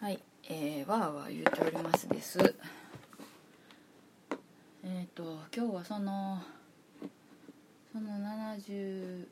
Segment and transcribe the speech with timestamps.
[0.00, 0.18] はい、
[0.48, 2.38] えー、わーわー言うておりますです。
[4.82, 6.42] えっ、と今日はその
[7.92, 9.26] その70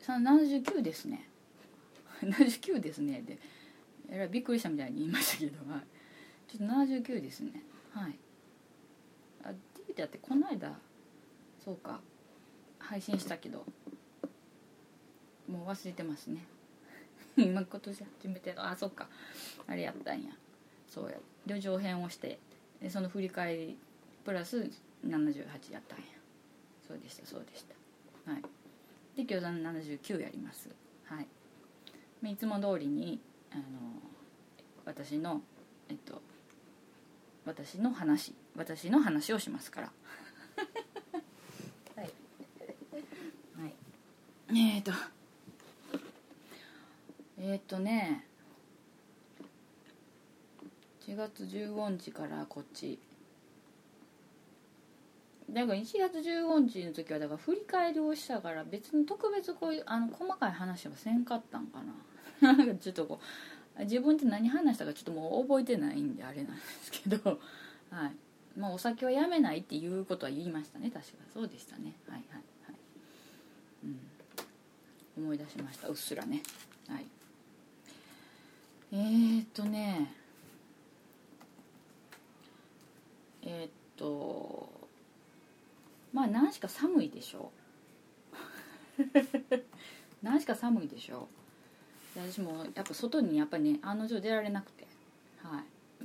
[0.00, 1.28] その79ですね。
[2.24, 3.20] 79ですね。
[3.20, 3.38] で
[4.08, 5.82] えらびっくりしたみたいに言いましたけど、はい、
[6.50, 7.62] ちょっと79ですね。
[7.92, 8.18] はい。
[9.44, 10.74] あ DVD だってこの間
[11.62, 12.00] そうか
[12.78, 13.66] 配信したけど
[15.46, 16.46] もう忘れてますね。
[17.44, 19.08] 今今年初めてあそっか。
[19.68, 20.30] あれやったんや。
[20.88, 21.16] そうや。
[21.46, 22.40] 旅情編をして
[22.80, 23.78] でその振り返り
[24.24, 24.70] プラス
[25.06, 26.04] 78やったんや。
[26.86, 27.64] そうでしたそうでし
[28.24, 28.32] た。
[28.32, 28.42] はい。
[29.16, 30.68] で餃子の79やります。
[31.04, 31.28] はい。
[32.32, 33.20] いつも通りに
[33.52, 33.62] あの
[34.84, 35.40] 私の
[35.88, 36.20] えっと
[37.44, 39.92] 私の話私の話をしますから。
[41.94, 42.10] はい、
[43.62, 43.74] はい、
[44.50, 44.90] えーと
[47.40, 48.24] えっ、とね
[51.08, 52.98] 4月15日からこっち。
[55.50, 61.78] だから1月15日の時はだから振り返りをしたから別に特別こういうあの細かい話はせんかったんか
[62.42, 62.52] な。
[62.54, 63.18] なんかちょっとこ
[63.78, 67.40] う自分って何話したかちょっともう覚えてないんであれなんですけど。
[67.90, 68.12] はい。
[68.58, 70.90] まあお酒はやめないっていうことは言いましたね。
[70.90, 71.12] 確か。
[71.32, 71.94] そうでしたね。
[72.06, 72.76] はいはいはい。
[73.84, 75.24] うん。
[75.24, 75.88] 思い出しました。
[75.88, 76.42] うっすらね。
[76.88, 77.06] はい。
[78.92, 80.14] えー、っとね。
[83.42, 84.68] えー、っと
[86.12, 87.52] まあ何しか寒いでしょ。
[88.98, 89.02] う
[90.22, 91.28] 何しか寒いでしょ。
[92.16, 94.86] う私もやっぱ外にやっぱね案の定出られなくて。
[95.42, 95.64] はい。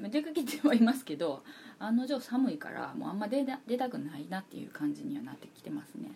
[0.09, 1.43] 出かけてはいますけど
[1.79, 6.11] 案の定寒いからもうあんま出出たくないなっていう感じにはなってきてますね、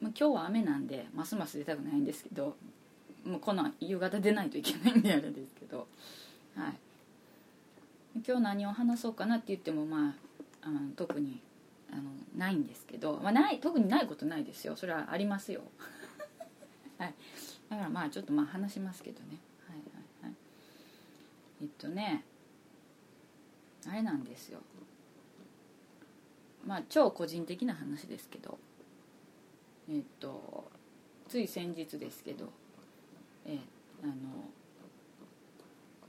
[0.00, 2.56] まあ、今日は雨なんでますます出たくないんですけど
[3.24, 5.86] もうこの夕方出ないといけないんであれですけど。
[6.56, 6.78] はい。
[8.26, 10.10] 今日何を話そうかなって言ってもま
[10.62, 11.40] ああの特に
[11.92, 12.02] あの
[12.36, 14.76] ないんですけど、まあ、ない特にないことないですよ。
[14.76, 15.62] それはありますよ。
[16.98, 17.14] はい。
[17.70, 19.38] だからまあちょっとまあ話しますけどね。
[19.66, 19.82] はいは
[20.26, 20.34] いはい。
[21.62, 22.24] えっとね
[23.86, 24.60] あれなんですよ。
[26.66, 28.58] まあ超個人的な話ですけど。
[29.88, 30.70] えっと
[31.28, 32.52] つい先日ですけど。
[33.48, 33.58] え
[34.04, 34.14] あの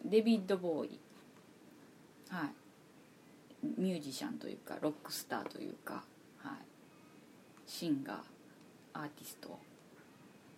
[0.05, 0.99] デビッド・ボーイ。
[2.29, 2.49] はい。
[3.63, 6.03] ミュージシャンというかロックスターというか、
[6.37, 6.53] はい、
[7.65, 8.17] シンガー
[8.93, 9.59] アーティスト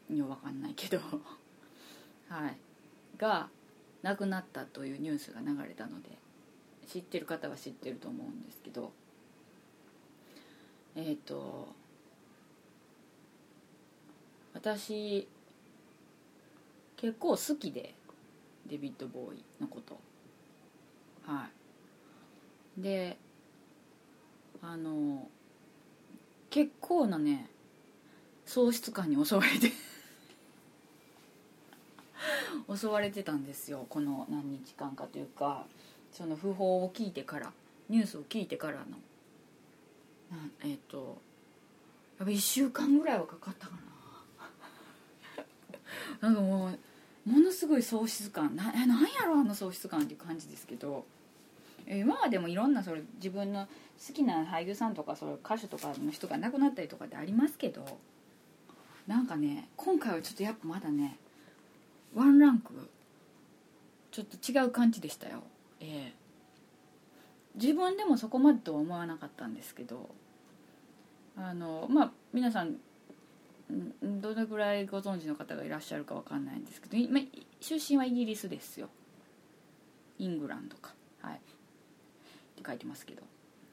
[0.09, 0.99] には分かんないけど
[2.29, 2.57] はい。
[3.17, 3.49] が
[4.01, 6.09] 亡くなったというニュースが流れたので
[6.87, 8.91] 知ってる方は知ってると思うんですけど
[10.95, 11.69] えっ、ー、と
[14.53, 15.27] 私
[17.01, 17.95] 結構好きで
[18.67, 19.99] デビッド・ボーイのこと。
[21.25, 21.47] は
[22.77, 22.81] い。
[22.81, 23.17] で
[24.61, 25.27] あの
[26.51, 27.49] 結構なね
[28.45, 29.71] 喪失感に襲われて
[32.77, 33.87] 襲われてたんですよ。
[33.89, 35.65] この何日間かというか
[36.11, 37.51] その訃報を聞いてから
[37.89, 38.85] ニュースを聞いてからの。
[40.63, 41.19] えっ、ー、と
[42.19, 43.81] やっぱ1週間ぐらいはかかったかな。
[46.29, 46.79] なんかもう
[47.25, 48.55] ものすごい喪失感。
[48.55, 51.05] ななんやろあの喪失感っていう感じですけど。
[51.87, 53.67] 今までもいろんなそれ自分の
[54.07, 57.97] 好きな俳優さんとかそれ歌手とかの人が亡くなったりとかってありますけど。
[59.07, 61.17] なんかね今回はちょっとやっぱまだね
[62.13, 62.71] ワンランク
[64.11, 65.43] ちょっと違う感じでしたよ。
[65.79, 66.13] ええ
[67.55, 70.09] 自分でもそこまでとは思わなかったんですけど。
[71.37, 72.75] あのまあ皆さん
[74.01, 76.97] どれぐらいご存知の方がいらっしゃるかわかんないんですけど
[77.59, 78.89] 出身はイギリスですよ。
[80.17, 80.93] イングランドか。
[81.21, 81.35] はい。
[81.35, 81.37] っ
[82.55, 83.23] て書いてますけど。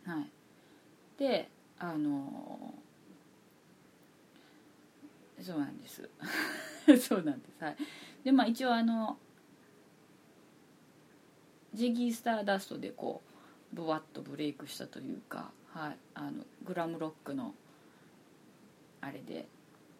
[0.04, 0.30] はい。
[1.18, 2.74] であの
[5.40, 6.08] そうなんです。
[7.00, 7.64] そうなんです。
[7.64, 7.76] はい。
[8.24, 9.18] でまあ一応あの
[11.74, 13.22] ジギー・スターダストでこ
[13.72, 17.54] うブワッとブレイクしたというか、はい、あのグラムロックの
[19.00, 19.48] あれで。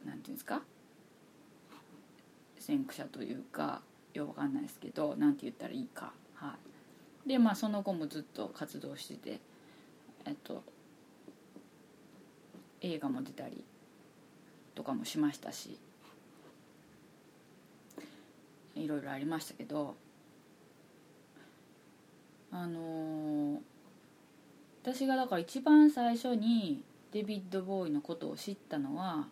[0.05, 0.63] なんていうんですか？
[2.59, 3.83] 先駆者というか
[4.15, 6.13] よくわかんないですけどなんて言ったらいいか。
[6.35, 6.57] は
[7.27, 7.29] い。
[7.29, 9.41] でまあその後もずっと活動してて
[10.25, 10.63] えっと
[12.81, 13.65] 映画も出たり
[14.75, 15.79] とかもしましたし
[18.77, 19.97] いろいろありましたけど
[22.53, 23.59] あのー、
[24.83, 29.27] 私がだから一番最初にデビッド・ボーイのことを知ったのは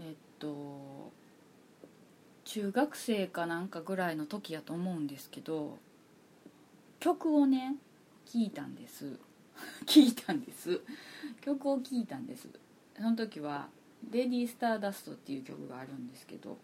[0.00, 1.12] えっと
[2.44, 5.78] 中学生かなんかぐらいの時やと思うんですけど
[7.00, 7.76] 曲をね
[8.26, 9.18] 聞いたんです。
[9.86, 10.80] 聞いたんです。
[11.40, 12.48] 曲を聴いたんです。
[12.96, 13.68] その時は
[14.10, 16.58] 「レディー・スターダスト」っていう曲があるんですけど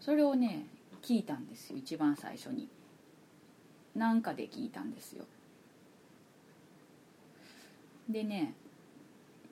[0.00, 0.66] それをね
[1.02, 2.68] 聞いたんですよ一番最初に。
[3.94, 5.24] なんかで聞いたんですよ。
[8.08, 8.54] でね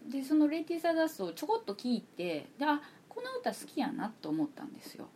[0.06, 5.08] でその「レディー・スターダス」をちょこっと聞いてであこの歌好きやなと思ったんですよ。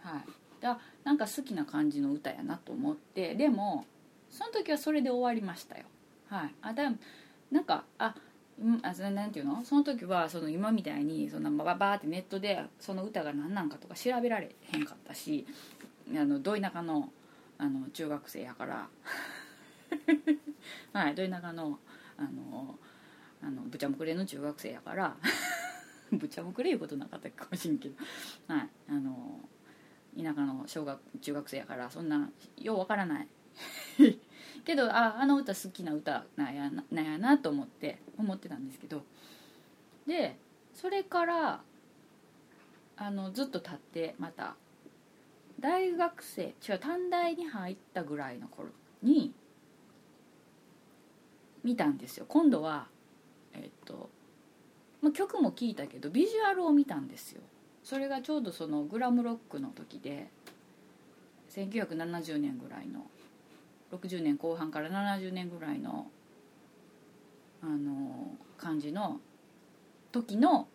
[0.00, 0.24] はい。
[0.60, 3.84] だなんか好きな感じの歌やなと思ってでも
[4.30, 5.86] その時はそれで終わりましたよ。
[6.28, 6.54] はい。
[6.62, 6.92] あだ
[7.50, 8.14] なんかあ
[8.60, 9.64] うんあそなんていうの？
[9.64, 15.46] その時はその今みたいにそのババーってネットでその歌が何なんかとか調べられへんかったし
[16.10, 17.10] あのど田舎の
[17.58, 18.88] あの中学生やから。
[20.92, 21.14] はい。
[21.14, 21.78] ど田舎の
[22.16, 22.78] あの
[23.42, 25.16] あのぶちゃむくれの中学生やから
[26.12, 27.94] ぶちゃむくれいうことなかったかもしれんけど。
[28.48, 28.68] はい。
[28.88, 29.40] あの
[30.16, 33.28] 田舎の小学中学生やからそんなようわからない。
[34.64, 39.04] けどああの歌好きな歌なんやななんやなと思って思ってたんですけど。
[40.06, 40.36] で
[40.74, 41.62] それから
[42.96, 44.56] あのずっと経ってまた
[45.60, 48.68] 大学生違う短大に入ったぐらいの頃
[49.02, 49.32] に
[51.62, 52.26] 見たんですよ。
[52.28, 52.88] 今度は
[53.54, 54.10] えっと、
[55.00, 57.42] まあ、曲も聴いたけどビジュアルを見たんですよ。
[57.82, 60.30] それがちょうどそのグラムロックの時で
[61.50, 63.06] 1970年ぐらいの
[63.92, 66.10] 60年後半から70年ぐらいの
[67.62, 69.20] あの感じの
[70.10, 70.66] 時の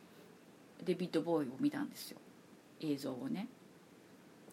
[0.83, 2.19] デビッド・ボーイを見たんですよ。
[2.79, 3.47] 映像をね。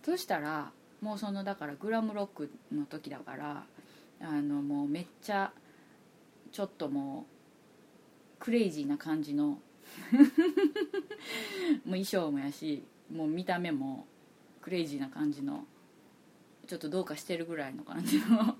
[0.04, 3.64] そしたらもうそのだからグラムロックの時だから
[4.20, 5.52] あのもうめっちゃ
[6.50, 7.33] ちょっともう
[8.44, 9.46] クレイジーな感じの。
[9.56, 9.58] も
[11.86, 14.06] う衣装もやしもう見た目も
[14.60, 15.64] クレイジーな感じの
[16.66, 18.56] ちょっとどうかしてるぐらいの感じの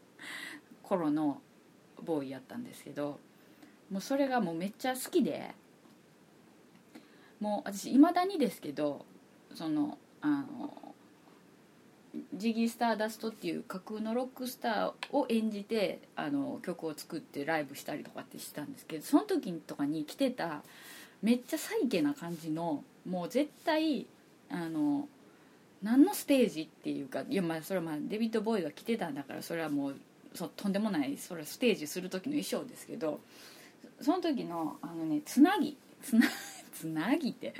[0.82, 1.40] 頃の
[2.02, 3.20] ボーイやったんですけど
[3.90, 5.54] もうそれがもうめっちゃ好きで
[7.40, 9.06] もう私いまだにですけど
[9.54, 10.94] そのあの
[12.34, 20.62] ジギー・スターダストっていう架空のロックスターを演じてあの曲を作ってライブしたりとかってしたんですけどその時とかに着てた
[21.22, 24.06] めっちゃサイケな感じのもう絶対
[24.50, 25.08] あの
[25.82, 29.96] 何のステージっていうかいやまあそれはまあデビッド・ボーイが着てたんだからそれはもう
[30.34, 33.20] そとんでもないそれはステージする時の衣装ですけど
[34.00, 36.26] その時のあのねつなぎつな
[36.72, 37.54] つなぎって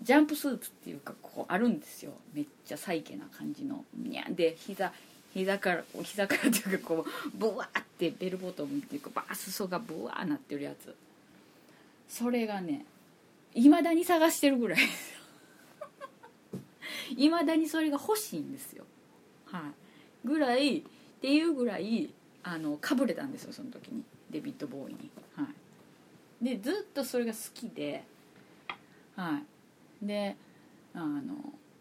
[0.00, 2.12] ジャンプスーツっていうかこうあるんですよ。
[2.32, 3.84] めっちゃサイケな感じの。
[3.94, 4.92] にゃんで膝
[5.34, 10.94] 膝から膝からっていうかこうブワーってベルボトムっていうかバー裾がブワーなってるやつ。
[12.08, 12.84] それがね
[13.54, 15.12] いまだに探してるぐらいです
[16.52, 16.60] よ。
[17.16, 18.84] いまだにそれが欲しいんですよ。
[19.46, 19.62] はい。
[20.26, 20.82] ぐらいっ
[21.20, 22.10] ていうぐらい
[22.42, 24.04] あのかぶれたんですよその時に。
[24.30, 25.10] デビッド・ボーイに。
[25.36, 25.48] は
[26.42, 26.44] い。
[26.44, 28.04] でずっとそれが好きで。
[29.16, 29.53] はい。
[30.06, 30.36] で
[30.94, 31.34] あの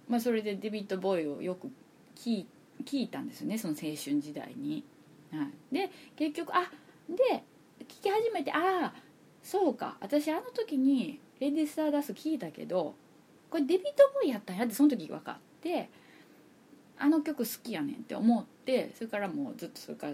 [0.08, 1.70] まあそれでデビッド・ボーイをよく
[2.16, 2.46] 聞
[2.86, 4.84] いたんですよねその青春時代に、
[5.32, 6.70] はい、で結局あ
[7.10, 7.44] で
[7.84, 8.94] 聞き始めてああ
[9.42, 9.98] そうか。
[10.00, 12.96] 私あの時に「レディ・スターダスト」聞いたけど
[13.50, 15.90] これデビッド・ボーイやったんやってその時分かって
[16.98, 20.14] あの曲好きやねんって思ってそれからもうずっとそれから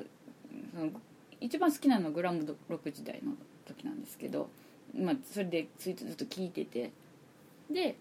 [0.73, 0.91] その
[1.39, 3.33] 一番好きなのはグラムロック時代の
[3.65, 4.49] 時なんですけど、
[4.93, 6.91] まあ、それでずっと聴いてて
[7.69, 7.97] で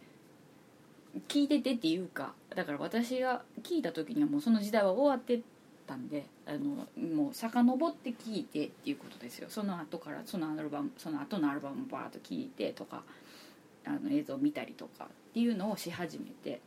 [1.28, 5.40] 聞いててっていうかだから私が聞いた時にはもうその時代は終わって
[5.86, 9.48] たんであのもう遡って聞いてっていうことですよ。
[9.48, 13.02] その後からそのアルバムその後のアルバムバーッと聞いてとか
[13.86, 16.60] あの映像を見たりとかっていうのをし始めて。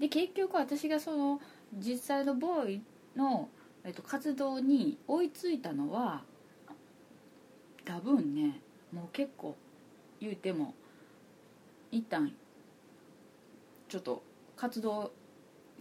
[0.00, 1.40] で結局私がその
[1.74, 2.82] 実際のボーイ
[3.16, 3.48] の、
[3.82, 6.22] えっと、活動に追いついたのは
[7.86, 8.60] 多分ね
[8.92, 9.56] もう結構
[10.20, 10.74] 言うても
[11.90, 12.32] 一旦
[13.88, 14.22] ちょっと
[14.56, 15.12] 活動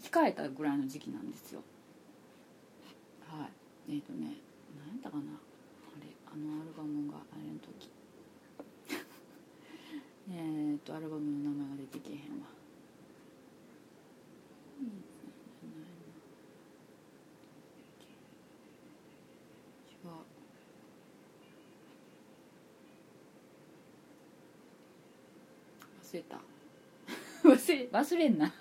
[0.02, 1.62] 控えたぐらいの時期なんですよ。
[3.28, 3.46] は
[3.88, 3.94] い。
[3.96, 4.36] えっ、ー、とね
[4.78, 5.24] 何やったかな。
[5.24, 5.28] あ
[6.00, 7.90] れあのアルバムがあれの時。
[10.30, 12.56] えっとアルバムの名前が出てけへんわ
[26.04, 26.40] 忘れた。
[27.44, 28.54] 忘れ忘れんな。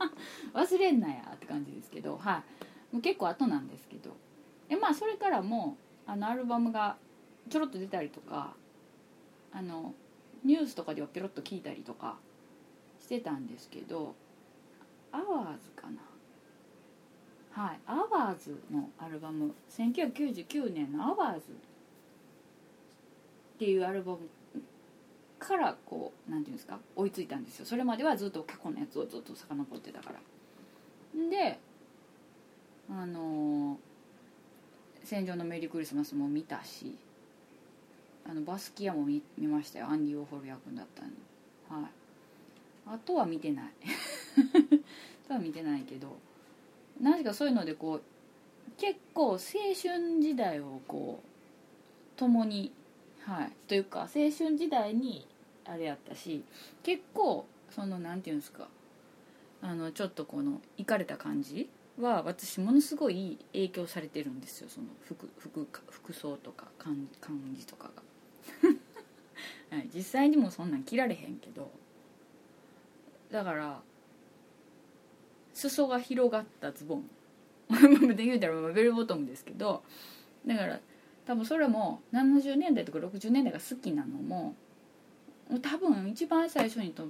[0.52, 2.42] 忘れんなやって感じですけどは
[2.90, 2.94] い。
[2.94, 4.16] もう結構後なんですけど。
[4.68, 5.76] えまあそれからも
[6.06, 6.96] あのアルバムが
[7.48, 8.54] ちょろっと出たりとか
[9.52, 9.94] あの
[10.44, 12.16] ニュースとかではペロッと聞いたりとか
[13.00, 14.14] してたんですけど
[15.12, 16.00] アワーズかな。
[17.50, 17.80] はい。
[17.86, 19.54] アワーズのアルバム。
[19.68, 21.54] 1999年の「アワーズ」っ
[23.58, 24.20] ていうアルバム
[25.42, 27.66] からこうなんていうんですか追いついたんですよ。
[27.66, 30.20] それまではずっと過去のやつをずっと遡ってたから。
[31.30, 31.58] で
[32.90, 33.92] あのー
[35.04, 36.96] 戦場のメリークリスマス」も見たし
[38.24, 39.86] あのバスキアも見見ましたよ。
[39.86, 41.16] アンディ・オーホル役だったんで、
[41.68, 41.84] はい、
[42.86, 43.64] あとは見てない。
[45.26, 46.16] あとは見てないけど。
[47.00, 48.02] 何かそういうのでこう
[48.76, 52.72] 結構青春時代をこう共に
[53.20, 53.52] はい。
[53.66, 55.26] というか青春時代に
[55.64, 56.44] あれやったし
[56.82, 58.68] 結構そのなんていうんですか
[59.60, 61.68] あのちょっとこのいかれた感じ
[62.00, 67.90] は私ものすごい影響されてるんですよその服服服装とか感感じとか
[69.70, 71.70] が、 はい、実際にもそんなん着られへんけど
[73.30, 73.80] だから
[75.54, 77.10] 裾が広がったズボン。
[78.14, 79.82] で言うたらベルボトムですけど
[80.44, 80.80] だから
[81.24, 84.54] 多分それも70年代とか60年代が好きなのも
[85.60, 87.06] 多分一番最初にと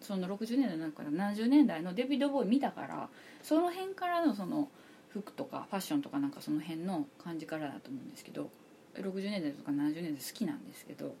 [0.00, 3.08] その60年代なんから70年代のデビッド・ボーイ見たから
[3.42, 4.68] その辺からのその
[5.10, 8.50] 服とかファッションとかなんかその辺の感じからだと思うんですけど
[8.96, 11.14] 60年代とか70年代好きなんですけど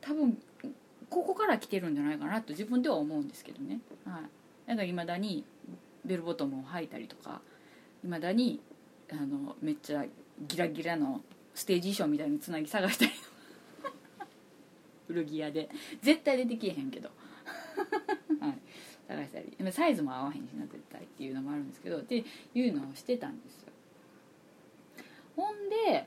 [0.00, 0.38] 多分
[1.08, 3.80] ここから来てるんじゃないかなと自分では思うんですけどね。
[4.04, 4.18] は
[4.66, 4.68] い。
[4.68, 5.44] だからいまだに
[6.04, 7.40] ベルボトムを履いたりとか
[8.04, 8.60] いまだに
[9.10, 10.04] あのめっちゃ
[10.46, 11.20] ギラギラの
[11.54, 13.35] ステージ衣装みたいにつなぎ探したりとか
[15.16, 15.68] 古着屋で。
[16.02, 17.10] 絶対出てきえへんけど。
[18.40, 18.58] はい。
[19.08, 21.98] 探したりサイズも合わへんしな絶対っていうのもあるんですけど。
[21.98, 23.72] っていうのをしてたんですよ。
[25.36, 26.06] ほんで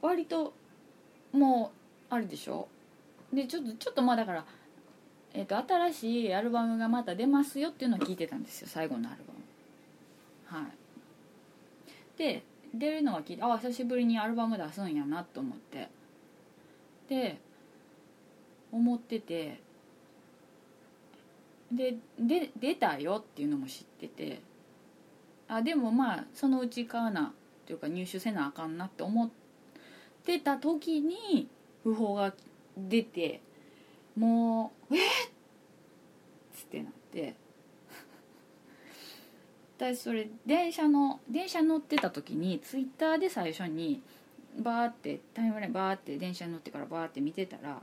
[0.00, 0.54] 割と
[1.32, 1.72] も
[2.10, 2.68] うあれでしょ？
[3.32, 4.46] でちょっとちょっとまあだから
[5.34, 8.68] えーと、新しいアルバムがまた出ますよっていうのを聞いてたんですよ。
[8.68, 9.34] 最後のアルバ
[10.58, 10.62] ム。
[10.62, 10.72] はい。
[12.16, 12.42] で
[12.74, 15.88] 出るのは聞いてああ久しぶりにアルバム出すんやなと思って。
[17.08, 17.38] で
[18.70, 19.60] 思ってて
[21.72, 24.40] でで出たよっていうのも知ってて
[25.48, 27.32] あでもまあそのうち買わな
[27.66, 29.30] というか入手せなあかんなって思っ
[30.24, 31.48] てた時に
[31.84, 32.34] 訃報が
[32.76, 33.40] 出て
[34.16, 35.10] もう「えっ!」
[36.62, 37.34] ってなって
[39.78, 44.02] 私それ電車の電車乗ってた時にツイッターで最初に
[44.62, 47.80] バーってタイムラインバーって電車に乗ってからバーって見てたら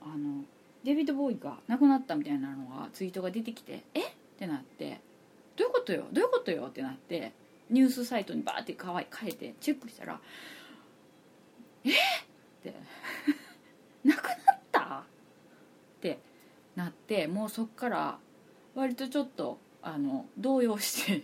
[0.00, 0.44] あの
[0.84, 5.00] デビッド・ボーイが亡くなったみたいなのがツイートが出てきて「えっ?」ってなって
[5.56, 6.04] 「どういうことよ？
[6.12, 7.32] どういうことよ?」ってなって
[7.70, 10.20] ニュースサイトにバーって変えてチェックしたら
[11.84, 11.96] 「えっ?」っ
[12.62, 12.74] て
[14.04, 15.04] 亡くなった？
[15.98, 16.18] って
[16.76, 18.18] なってもうそっから
[18.74, 21.22] 割とちょっとあの動揺して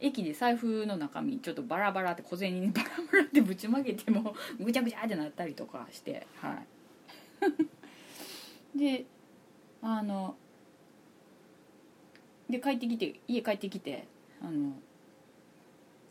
[0.00, 6.62] 駅で財布の中身ちょっとバラバラって小銭にバラバラってぶちまけてもぐちゃぐちゃってなったりとかしては
[8.74, 8.78] い。
[8.78, 9.04] で
[9.82, 10.36] あの
[12.48, 14.06] で帰ってきて家帰ってきて
[14.42, 14.72] あの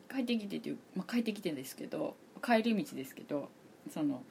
[0.09, 3.49] 帰ってきてっていう、まあ、帰ってきてですけど帰り道ですけど
[3.91, 4.23] その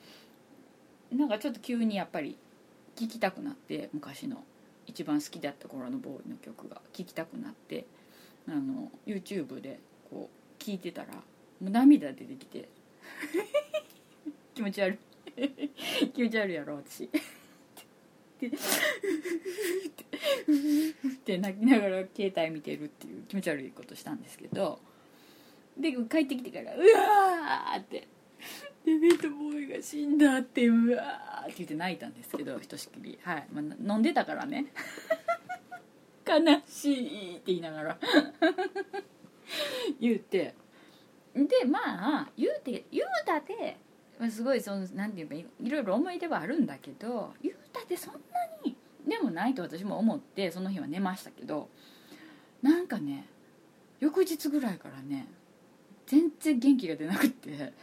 [1.12, 2.36] なんかちょっと急にやっぱり
[2.96, 4.42] 聴きたくなって昔の
[4.86, 7.86] 一番好きだった頃のボーイの曲が聴きたくなって
[8.48, 9.78] あの YouTube で
[10.10, 12.68] こう聴いてたらもう涙出てきて。
[14.54, 14.98] 気持ち悪い。
[16.14, 17.04] 気持ち悪いやろ私。
[17.08, 17.10] っ
[21.24, 24.80] て泣きながら携帯見てるっていう気持ち悪いことしたんですけど。
[25.76, 28.08] で帰ってきてから「うわ!」って。
[28.84, 33.18] デビッド・ボーイが死んだってうわって言って泣いたんですけどひとしきり。
[33.22, 34.66] はい、まあ、飲んでたからね。
[36.28, 37.98] 悲しいって言いながら。
[40.00, 40.54] 言うて。
[41.46, 41.78] でま
[42.20, 43.76] あ言うて言うたて
[44.30, 48.20] すごいそのなんていうかいろいろ思い出はあるんだけど言うたてそんな
[48.64, 51.68] にでもないと私も思ってその日は寝ましたけど
[52.62, 53.26] なんかね
[54.00, 55.28] 翌日ぐらいからね
[56.06, 57.72] 全然元気が出なくて。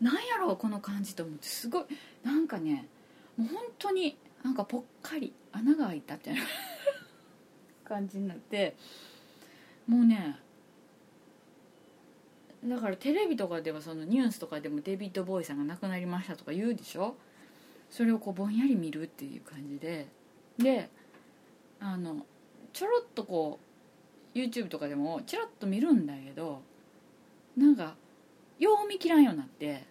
[0.00, 1.46] なんやろうこの感じと思って。
[1.46, 1.84] すごい
[2.24, 2.88] なんかね
[3.36, 5.32] もう本当になんかぽっかり。
[5.54, 6.40] 穴が開いたみたいな
[7.84, 8.76] 感じになって
[9.86, 10.38] もうね
[12.64, 17.14] だからテレビとかではそのニュースとかでもデビッド・ボーイさんが亡くなりましたとか言うでしょ？
[17.90, 20.08] それをこうぼんやり見るっていう感じで。
[20.58, 20.88] で
[21.80, 22.24] あの
[22.72, 23.58] ちょろっとこ
[24.34, 26.62] う YouTube とかでもちらっと見るんだけど
[27.56, 27.96] なんか
[28.58, 29.84] よう見切らんようになって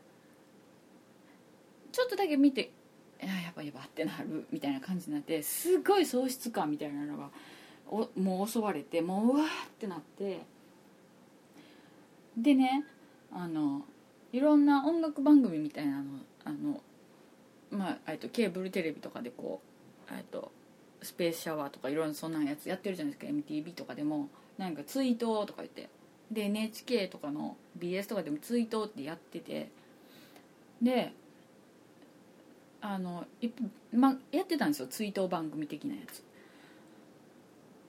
[1.91, 2.71] ちょっとだけ見て
[3.25, 7.29] ややっぱやばってなるみたいな感じになってすごい喪失感みたいなのが
[7.89, 10.41] おもう襲われてもううわってなって。
[12.35, 12.83] でね
[13.31, 13.83] あの
[14.31, 16.03] いろんな音楽番組みたいなの
[16.43, 16.81] あの
[17.69, 20.51] まあえっとケーブルテレビとかでこうと
[21.01, 24.29] スペースシャワーとかいろんなそんなやつやってるじゃないですか MTV とかでも。
[24.57, 25.89] なんかツイートとか言って。
[26.31, 29.69] で NHK とかの BS とかでもツイートってやってて。
[30.81, 31.13] で
[32.85, 33.47] あのい
[33.95, 34.87] ま、やってたんですよ。
[34.87, 36.21] 追悼番組的なやつ。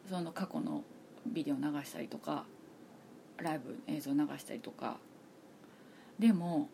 [0.08, 0.84] その過去の
[1.26, 2.44] ビデオ流したりとか
[3.38, 4.98] ライブ映像流したりとか。
[6.20, 6.68] でも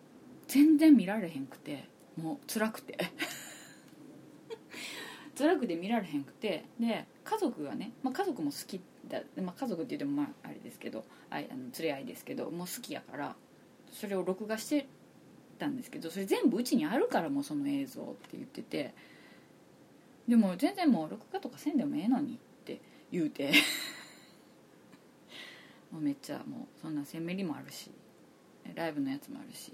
[0.48, 1.88] 全然見られへんくて
[2.20, 2.98] もう辛くて。
[5.38, 6.66] 辛くて見られへんくて。
[6.78, 13.34] で家族がね、まあ、家族も好きだ、まあ、家族って言ってもまああれですけどああの連れ合いですけどもう好きやから
[13.90, 14.86] それを録画して
[15.60, 18.94] たんですけどそれ全部うちにあるからもうその映像って言ってて
[20.26, 22.80] でも全然もう録画とかせんでもええのにって
[23.12, 23.52] 言うて
[25.92, 27.90] もうめっちゃもうそんなセンメリもあるし
[28.74, 29.72] ライブのやつもあるし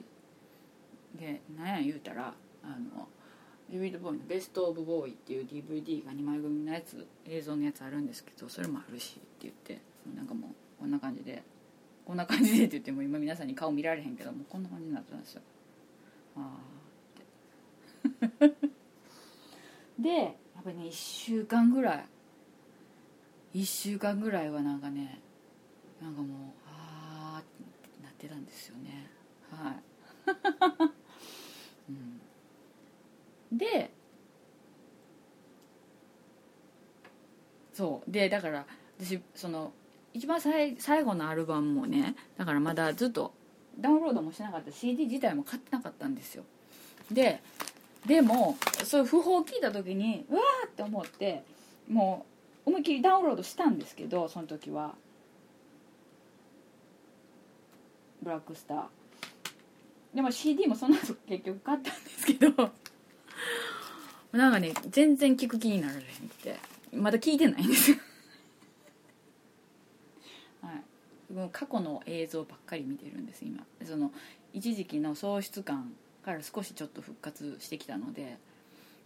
[1.15, 3.09] でなんや言うたらあの
[3.71, 9.81] デビッド・ボーイの「ベスト・オブ・ボーイ」っていう DVD が2枚組のやつ映像のやつあるんですけどそれもあるしって言って
[10.15, 10.51] なんかもう
[10.81, 11.43] こんな感じで
[12.05, 15.43] こんな感じでって言っても今皆さんに顔見られへんけどもこんな感じになってたんですよ。
[16.37, 16.59] あ
[18.41, 18.57] あって
[19.99, 20.29] でや
[20.61, 22.05] っぱりね1週間ぐらい。
[23.57, 25.19] 1週間ぐらいはなんかね
[26.03, 26.31] なんかもう
[26.69, 29.11] ああってなってたんですよね。
[29.51, 29.83] はい、
[33.51, 33.91] うん、で
[37.73, 38.11] そう。
[38.11, 38.67] でだから
[38.99, 39.73] 私その
[40.13, 43.33] 一番最最後のアルバムもねだからまだずっと
[43.79, 46.45] ダウンロードもしなかった CD 自体も買ってなかったんですよ。
[47.11, 47.41] で
[48.07, 51.43] でもそういう訃報を聞いた時にうわーって思って
[51.89, 52.25] も
[52.65, 54.95] う思いっきりダウンロードしたんですけどその時は。
[58.23, 58.85] ブラックスター。
[60.15, 62.71] でも CD もその後結局買ったんですけど
[64.33, 66.09] なんかね全然聞く気になられへんっ
[66.43, 66.77] て。
[66.97, 67.97] まだ聞いてないんですよ
[70.63, 70.81] はいも
[71.26, 73.65] う過去の映像ばっかり見てるんです今。
[73.85, 74.13] その
[74.53, 75.93] 一時期の喪失感
[76.25, 78.39] から少しちょっと復活してきたので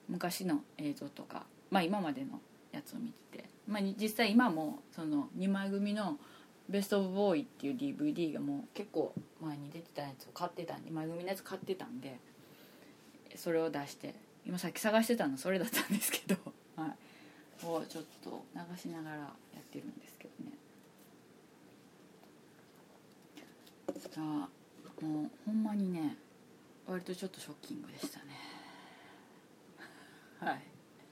[0.09, 2.41] 昔の映像とかまあ今までの
[2.73, 6.19] やつを見てて、まあ、実際今もその2枚組の
[6.69, 12.19] 「ベスト・オブ・ボーイ」っていう DVD がもう結構前に出てたやつを買ってたんで2枚組のやつ買ってたんで
[13.37, 14.15] それを出して
[14.47, 16.37] 今さっき探してたのそれだったんですけど、
[16.77, 20.30] はい、をちょっと流しながらやってるんですけど。
[24.19, 24.49] ねあ
[25.05, 26.17] もうほんまにね
[26.87, 28.25] 割とちょっとショッキングでしたね。
[30.41, 30.63] はい。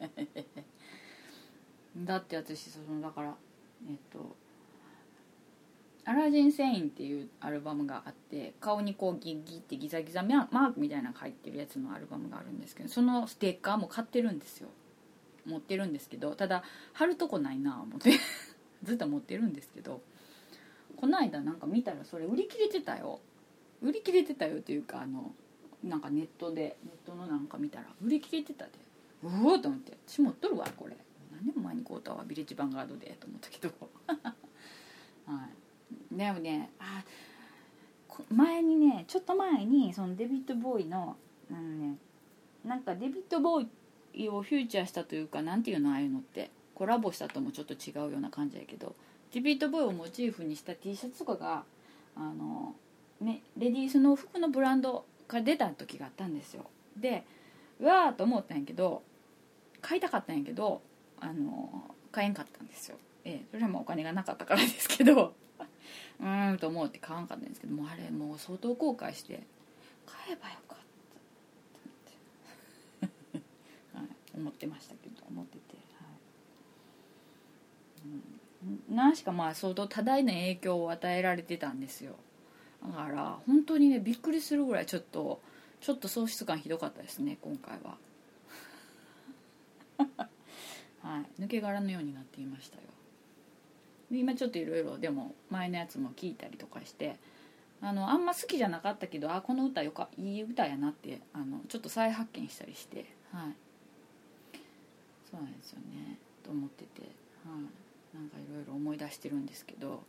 [2.05, 3.35] だって私そのだから
[3.89, 4.37] えっと
[6.05, 14.69] 「アラジン・セイン」っていうアルバムがあって顔にこうギッギッってギザギザマークみたいなのが入ってるやつのアルバムがあるんですけどそのステッカーも買ってるんですよ。
[15.47, 18.13] 持ってるんですけどただ貼るとこないな思って。
[18.85, 20.03] ずっと持ってるんですけど
[21.01, 23.21] この間なんか見たらそれ売り切れてたよ。
[23.81, 25.33] 売り切れてたよというかあの
[25.85, 28.73] なんかネットでネットのなんか見たら売り切れてたで。
[29.23, 29.97] うおと思って。
[30.07, 30.97] 私持っとるわこれ。
[31.31, 33.71] 何年も前に買うたわビレッジヴァンガードでと思ったけど。
[35.27, 35.49] は
[36.13, 36.17] い。
[36.17, 37.05] でもねあ
[38.35, 41.17] 前にねちょっと前にそのデビッド・ボーイの
[41.51, 41.97] あのね
[42.65, 43.69] なんかデビッド・ボー
[44.15, 48.97] イをフューチャーしたというかなんていうのああいうのってコラボしたともちょっと違うような感じやけど。
[49.33, 51.65] デビッド・ボーイをモチーフにした T シャツとかが
[52.17, 52.75] あの、
[53.21, 56.65] ね、レディースの服のブランドが出た時があったんですよ。
[56.97, 57.25] で
[57.81, 59.03] うわーと思ったんやけど
[59.81, 60.81] 買いたかったんやけど
[61.21, 65.35] あの買えんかったんですよ、ええ、それはもうお金がなかったからですけど
[66.21, 69.43] うーんと思って買わんかったんですけどもうあれもう相当後悔して
[70.07, 70.79] 買えばよかっ
[73.01, 73.39] たって
[73.95, 76.05] はい、思ってましたけど思ってて、は
[78.05, 78.09] い。
[78.09, 78.38] うん、
[78.89, 82.17] 何しかまあ相当多大な影響を与えられてたんですよ。
[82.87, 85.41] だから本当にねびっくりするぐらいちょっと
[85.81, 87.97] ちょっと喪失感ひどかったですね今回は。
[91.03, 91.43] はい。
[91.43, 92.83] 抜け殻のようになっていましたよ。
[94.11, 97.19] で今ちょっといろいろでも前のやつも聞いたりとかして
[97.81, 103.55] あのあんま好きじゃなかったけどあこの歌よかいい歌やなってあのちょっと再発見したりしてはい。
[105.31, 106.19] そうなんですよね。
[106.43, 107.88] と思っててはい。
[108.15, 110.03] なんかいろいろ思い出してるんですけど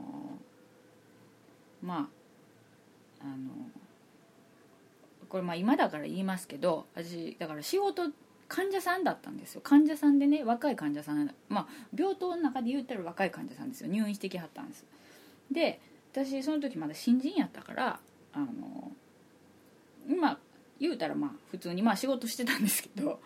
[1.81, 2.07] まあ
[3.25, 3.49] あの
[5.27, 8.11] これまあ今だから言いますけど私だから仕事
[8.47, 9.61] 患者さんだったんですよ。
[9.61, 13.87] 患者さんでね若い患者さんまあ病棟の中で言ったら若い患者さんですよ。
[13.87, 14.85] 入院してきはったんです。
[15.51, 17.99] で私その時まだ新人やったから
[18.33, 18.91] あの
[20.07, 20.37] 今
[20.79, 23.19] 言うたらまあ普通にまあ仕事してたんですけど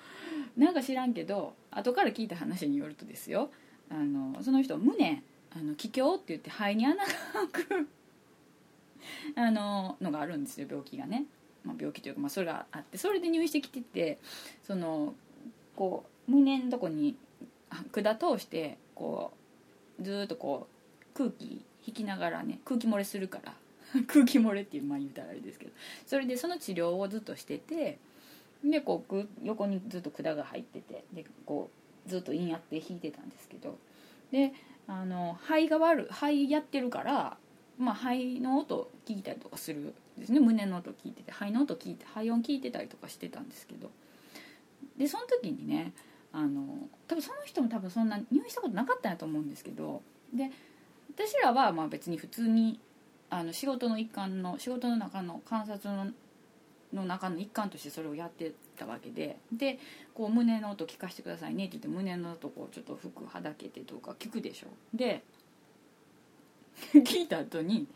[0.55, 3.51] なんか知らんけど後から聞いた話によるとですよ。
[3.91, 7.01] あのその人胸あの気胸って言って肺に穴が
[7.51, 7.89] 開く
[9.35, 11.25] あののがあるんですよ病気がね、
[11.63, 14.19] まあ、病気というか、まあ、それがあってそれで入院してきてて
[14.63, 15.13] その
[15.75, 17.15] こう胸のとこに
[17.91, 19.31] 管通してこ
[19.99, 23.53] うずっとこう空気引きながらね空気漏れするから
[24.07, 25.71] 空気漏れっていうまあ言うたらあれですけど
[26.05, 27.97] それでその治療をずっとしてて
[28.63, 31.69] でこう横にずっと管が入っててでこ
[32.05, 33.77] うずっと陰やって引いてたんですけど
[34.31, 34.53] で
[34.88, 37.38] あの肺が悪い肺やってるから、
[37.79, 40.41] まあ、肺の音聞いたりとかするですね。
[40.41, 43.89] 胸の音聞いてて肺の音聞いて肺音聞いてたりとかしてたんですけど。
[44.97, 45.93] でその時にね
[46.33, 50.01] あの多分その人も多分そんな入院したことなかったんやと思うんですけど。
[50.33, 50.51] で
[51.15, 52.79] 私らはまあ別に普通に
[53.29, 56.11] あの仕事の一環の仕事の中の観察の
[56.93, 59.37] の中の一環としてそれをやってたわけで。
[59.53, 59.79] で
[60.13, 64.67] こう胸の音聞かせてくださいねって言って胸の音こちょっと服はだけてとか聞くでしょ。
[64.93, 65.23] で
[66.93, 67.87] 聞いた後に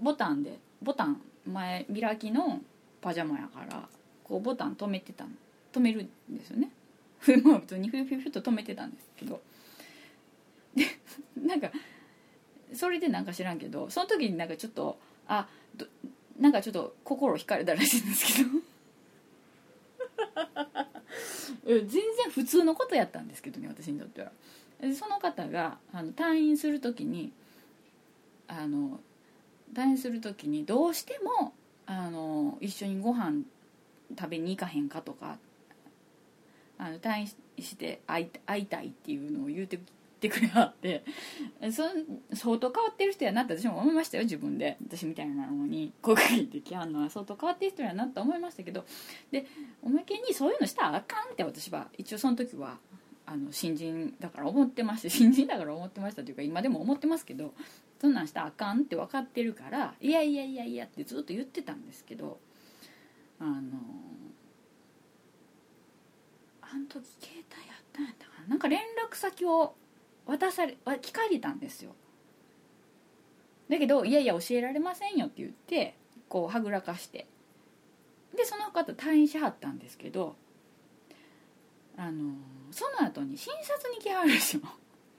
[0.00, 2.60] ボタンでボタン前開きの
[3.00, 3.88] パジャマやから
[4.24, 5.26] こうボタン止めてた
[5.72, 6.70] 止めるんですよね。
[7.44, 9.40] まあ普通にフィュフィフィュと止めてたんですけど。
[10.74, 10.84] で
[11.40, 11.70] なんか
[12.72, 15.86] それでなんか知らんけどその時になんかちょっとあど
[16.38, 18.50] なんかちょっと心惹かれたらしいんですけど。
[21.66, 24.30] 全然普通のことやったんですけどね私にとっては。
[24.94, 27.32] その方があの退院する時に
[28.48, 29.00] あの
[29.72, 31.52] 退院する時にどうしても
[31.86, 33.42] あの一緒にご飯
[34.18, 35.38] 食べに行かへんかとか
[36.78, 39.78] あの退院して会い会いたいっていうのを言うて
[40.20, 41.04] てくれはって
[41.70, 41.84] そ
[42.34, 44.76] 相当変わってる人やなって私も思いましたよ自分で。
[44.86, 48.84] 私みたいなのに声かけてきはんのは相当変わってる人やなと思いましたけど
[49.30, 49.46] で
[49.82, 52.78] おまけにそういうのしたらあかんって私は一応その時は
[53.26, 57.52] あの新人だから思ってました新人だから思ってましたというか今でも思ってますけど
[58.00, 62.38] そんなんしたらあかんって分かってるからいやいやいやいやってずっと言ってたんですけど
[63.40, 63.50] あの
[66.60, 68.48] あの時携帯やったんやったかな。
[68.48, 68.80] なんか連
[69.10, 69.74] 絡先を
[70.26, 71.94] 渡され聞かれたんですよ。
[73.68, 75.96] だけどいやいや教えられませんよって言って
[76.28, 77.26] こうはぐらかして。
[78.36, 80.36] でその方退院しはったんですけど
[81.96, 82.34] あの
[82.70, 84.60] その後に診察に来はるでしょ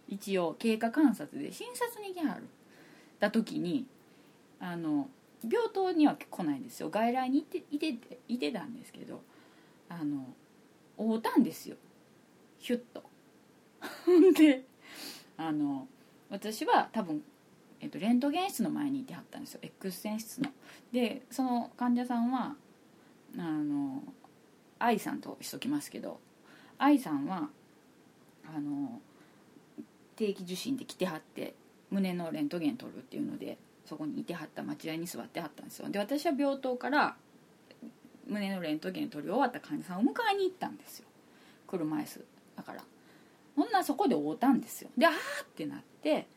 [0.07, 2.43] 一応経過観察で診察に来はる。
[3.19, 3.85] た時に
[4.59, 5.09] あの
[5.43, 6.89] 病棟には来ないんですよ。
[6.89, 9.21] 外来にいていていてたんですけど
[9.89, 10.25] あの
[10.97, 11.75] 会うたんですよ。
[12.59, 13.03] ヒュッと。
[14.35, 14.65] で
[15.37, 15.87] あの
[16.29, 17.23] 私は多分、
[17.79, 19.59] えっと、レントゲン室の前にいてはったんですよ。
[19.61, 20.51] X 線室の。
[20.91, 22.55] でその患者さんは
[23.37, 24.03] あの
[24.79, 26.19] 愛さんとしときますけど
[26.77, 27.49] 愛さんは
[28.45, 29.01] あの
[30.15, 31.53] 定期受診で来てはって
[31.91, 35.89] 胸のレントゲン取るっていうのでそこにいてはった待合に座ってはったんですよ。
[35.89, 37.15] で私は病棟から
[38.27, 41.07] 胸のレントゲン取り終わった患者さんを迎えに行ったんですよ。
[41.67, 42.83] 車椅子だから。
[43.55, 44.89] ほんなそこで会うたんですよ。
[44.97, 46.27] であーってなって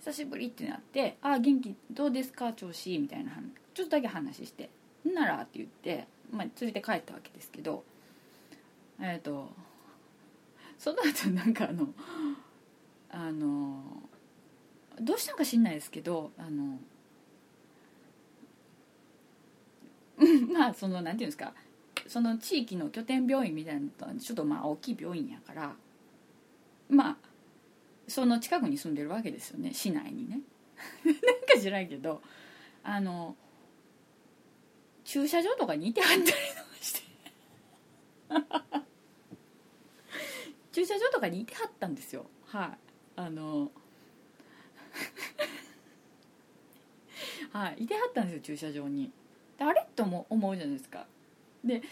[0.00, 2.52] 久しぶりってなって「あー元気どうですか？
[2.54, 3.32] 調子」みたいな
[3.74, 4.70] ちょっとだけ話して
[5.06, 7.84] 「んなら」って言って、まあ、連れて帰ったわけですけど
[9.00, 9.50] えっ、と
[10.78, 11.88] その後なんかあの
[13.10, 13.82] あの
[15.00, 16.78] どうしたんか知んないですけどあの
[20.18, 21.54] うん まあそのなんていうんですか
[22.06, 25.74] その地域の拠点病院みたいなのとちょっとまあ大きい病院やから
[26.88, 27.16] まあ
[28.06, 30.40] その近くに住んでるわけですよね市内にね。
[31.04, 32.22] なんか知らんけど
[32.82, 33.36] あの
[35.04, 36.38] 駐車場とかにいてはったりとか
[36.80, 37.08] して。
[40.72, 42.26] 駐車場とかにいてはったんですよ。
[42.44, 42.78] はい。
[43.16, 43.72] あの
[47.52, 49.12] はいいてはったんですよ駐車場に。
[49.58, 51.06] であれとも思うじゃないですか。
[51.64, 51.82] で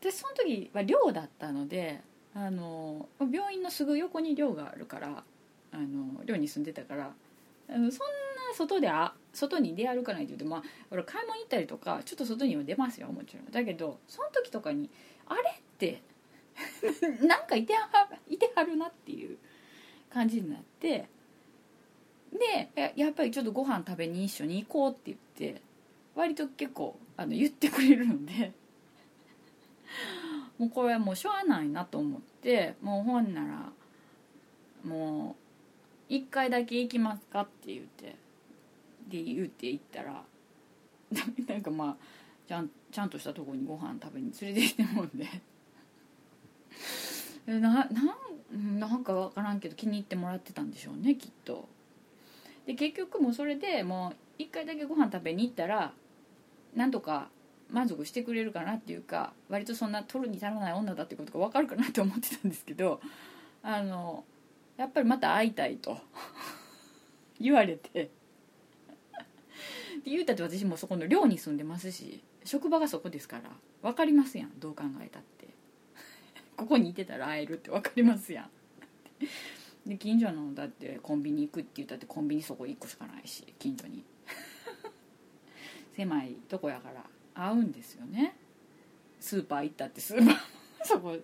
[0.00, 2.00] 私その時は寮だったので
[2.34, 5.24] あの病院のすぐ横に寮があるから
[5.72, 7.12] あの寮に住んでたから
[7.68, 13.50] あのそんな外であ外に出歩かないって言うとまあ俺買い物行ったりとかちょっと外には出ますよもちろん。
[13.50, 14.88] だけどその時とかに
[15.26, 16.02] あれって
[17.26, 19.38] なんかいてはいてはるなっていう
[20.10, 21.08] 感じになって
[22.32, 25.62] でやっぱりちょっとご飯食べに一緒に行こうって言って
[26.14, 28.52] 割と結構あの言ってくれるので。
[30.58, 33.72] もうこれはもうしょうがないなと思ってもうほんなら
[34.84, 35.36] も
[36.10, 38.16] う1回だけ行きますかって言って
[39.08, 40.24] で言って行ったら
[41.46, 41.96] なんかまあ
[42.46, 45.26] ちゃんちゃんとしたとこにご飯食べに連れてきてもんで。
[47.46, 51.68] ななんなんか分からんけど気に入ってもらってたんでしょうねきっと。
[52.68, 55.94] で結局もうそれでもう1回だけご飯食べに行ったら
[56.76, 57.30] なんとか
[57.70, 63.00] 満足してくれるかなっていうか割とそんな取るに足らない女だってことが分かるかなって思ってたんですけど
[63.62, 64.22] あの
[64.76, 65.96] やっぱりまた会いたいと
[67.40, 68.10] 言われて。
[70.04, 73.50] で言うたって私もそこの寮に住んでますし職場がそこですから
[73.82, 75.48] 分かりますやんどう考えたって。
[76.56, 78.50] ここにいてたら会えるって分かりますやん。
[79.88, 84.04] で近所のだってコンビニ行くって言ったってコンビニそこ1個しかないし近所に。
[85.96, 88.36] 狭いとこやから合うんですよね。
[89.18, 90.36] スーパー行ったってスーパー
[90.84, 91.16] そこ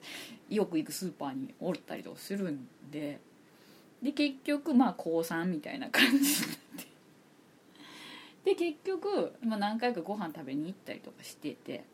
[0.48, 3.20] よく行くスーパーにおったりとかするんで。
[4.02, 6.30] で結局まあ高3みたいな感じになっ
[6.78, 6.86] て。
[8.44, 11.84] で結局、まあ、何回かご飯食べに行ったりとかしてて。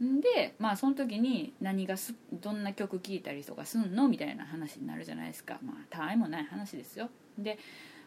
[0.00, 5.58] でまあその時に何がすどんな曲聴いたりとかすんのみたいな話になるじゃないですか。
[5.62, 7.08] まあたわいもない話ですよ。
[7.38, 7.58] で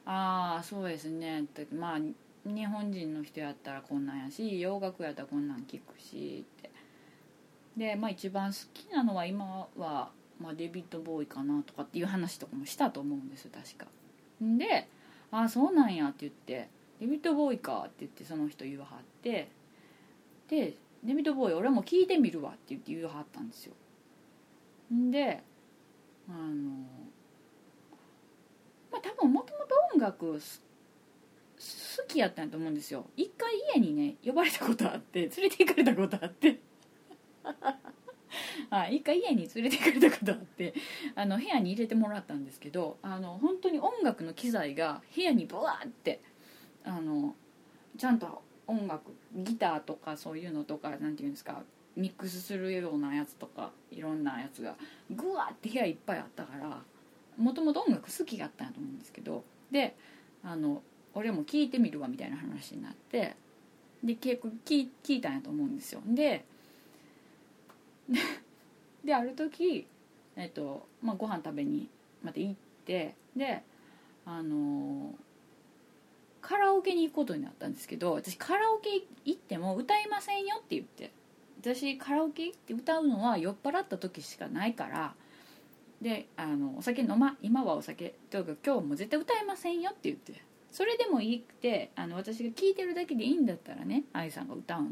[0.05, 1.41] ああそうですね。
[1.41, 1.99] ってまあ
[2.45, 6.69] 日本人の人やったらこんなんやし洋楽やったらこんなん聞くしって。
[7.77, 10.09] でまあ一番好きなのは今は、
[10.41, 13.87] まあ、デビッド・ボーイかなとかっていう話とかもしたと思うんです確か。
[14.41, 14.87] で
[15.31, 16.69] 「ああそうなんや」って言って
[16.99, 19.49] 「デビッド・ボーイか」って言ってその人言わはって
[20.49, 23.73] で「デビッド・ボーイ俺も聞いてみるわ」って言って言わはったんですよ。
[24.91, 25.43] で
[26.27, 26.71] あの
[28.91, 33.05] まあ多分もともと音楽好きやったんやと思うんですよ。
[33.15, 36.59] 一回家にね呼ばれたことあって連れて行かれたことあって。
[38.69, 40.73] はい、一回家に連れて行かれたことあって
[41.15, 46.21] あの部屋に入れてもらったんですけどあの本当に音楽の機材が部屋にブワーって
[46.83, 47.35] あの
[47.97, 51.63] ちゃんと音楽ギターとかそういうのとか何て言うんですか
[51.95, 54.75] ミックスするようなやつとかいろんなやつが
[55.09, 56.81] グワって部屋いっぱいあったから
[57.37, 59.95] もともと音楽好きやったんやと思うんですけどで
[60.43, 60.81] あの
[61.13, 63.35] 俺も聞いてみるわみたいな話になって
[64.03, 66.01] で結構聞いたんやと思うんですよ。
[66.05, 66.45] で
[69.03, 69.87] である時、
[70.35, 71.89] えっとまあ、ご飯食べに
[72.23, 73.63] また行ってで
[74.25, 75.15] あの
[76.47, 81.11] カラオケに行くことになったんですけど私カラオケ行っても歌いませんよって言って
[81.59, 85.13] 私カラオケ行って歌うのは酔っ払った時しかないから
[86.01, 94.89] であのお酒飲ま今はお酒というか今日も絶対歌いませんよって言ってそれでもいいってあの私が聞いてるだけでいいんだったらね愛さんが歌うの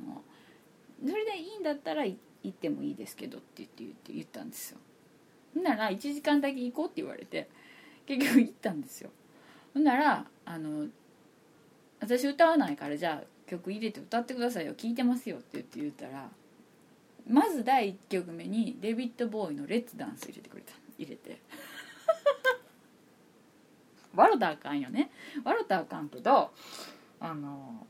[1.08, 2.18] それでいいんだったら行
[2.50, 4.78] ってもいいですけどって言って言って言ったんですよ。
[5.54, 7.48] ほんなら1時間だけ行こうって言われて
[8.06, 9.10] 結局行ったんですよ。
[9.74, 10.88] ほんならあの
[12.06, 14.74] 私歌わないからじゃあ曲入れて歌ってくださいよ。
[14.76, 16.30] 聞いてますよって言って言ったら
[17.28, 20.74] まず第1曲目にデビッド・ボーイの「レッツ・ダンス」入れてくれた。
[20.98, 21.40] 入れて。
[24.16, 25.10] 笑ったらあかんよね。
[25.44, 26.54] 笑ったらあかんけど
[27.20, 27.88] あの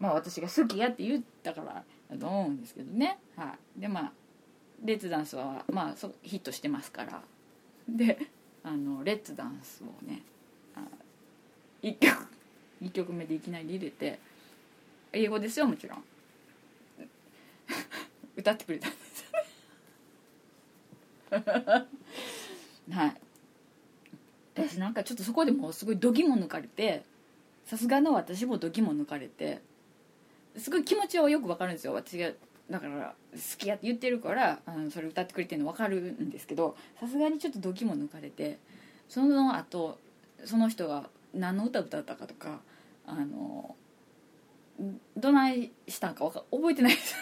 [0.00, 3.18] まあ私が好きやって言ったからだと思うんですけどね。
[3.36, 3.80] はい。
[3.80, 4.12] でまあ
[4.82, 7.22] レッツダンスはまあそヒットしてますから。
[7.88, 8.28] で
[8.64, 10.22] あのレッツダンスをね
[11.82, 12.35] 1曲
[12.82, 14.18] 1曲目でいきなり入れて
[15.12, 16.04] 英語ですよもちろん。
[18.36, 19.20] 歌ってくれたんです
[21.30, 21.46] よね。
[22.94, 23.16] はい。
[24.54, 27.04] 私なんかちょっとそこでもすごい度肝抜かれて
[27.66, 29.60] さすがの私も度肝抜かれて
[30.56, 31.92] すごい気持ちはよくわかるんですよ。
[31.92, 32.30] 私が
[32.70, 38.58] だから好きやって言ってるからあのそれ歌ってくれてるの分かるんですけどさすがにちょっと度肝抜かれて
[39.08, 39.98] その後
[40.44, 42.60] その人が何の歌歌ったかとか
[43.06, 43.76] あの
[45.16, 47.14] どないしたんか覚えてないです。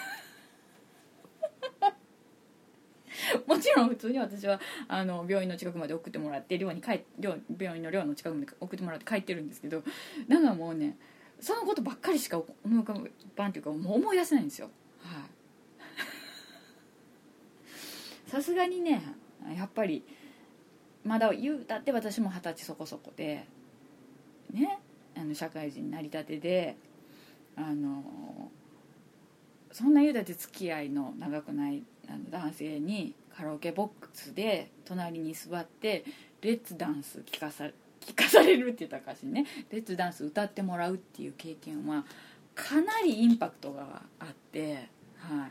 [3.47, 9.83] もちろん普通に私はあの病院の近くまで送ってもらって寮に帰寮病院の寮の近くまで送ってもらって帰ってるんですけど
[10.27, 10.97] なんかもうね
[11.39, 12.93] そのことばっかりしか思い浮か
[13.35, 14.69] ばんっていうかもう思い出せないんですよ。
[15.01, 15.25] は
[18.27, 18.29] い。
[18.29, 19.01] さすがにね
[19.55, 20.03] やっぱり
[21.03, 23.47] まだ言うたって私も二十歳そこそこで
[24.51, 24.79] ね
[25.15, 26.75] あの社会人になりたてで
[27.55, 28.03] あの
[29.71, 36.05] そんな言うたって付き合いの長くないあの男性にカラオケボックスで隣に座って
[36.41, 37.65] レッツダンス聞かさ
[38.05, 39.45] 聞かされるって言ったかしね。
[39.71, 42.05] レッツダンス歌ってもらうっていう経験は
[42.53, 45.47] かなりインパクトがあっては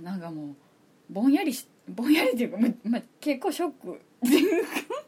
[0.00, 0.02] い。
[0.02, 0.54] なんかもう
[1.10, 2.68] ぼんやりしぼんやりっていうか、ま
[2.98, 4.00] ま、結構ショック。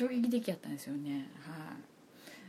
[0.00, 1.28] 衝撃的やったんですよね。
[1.46, 1.74] は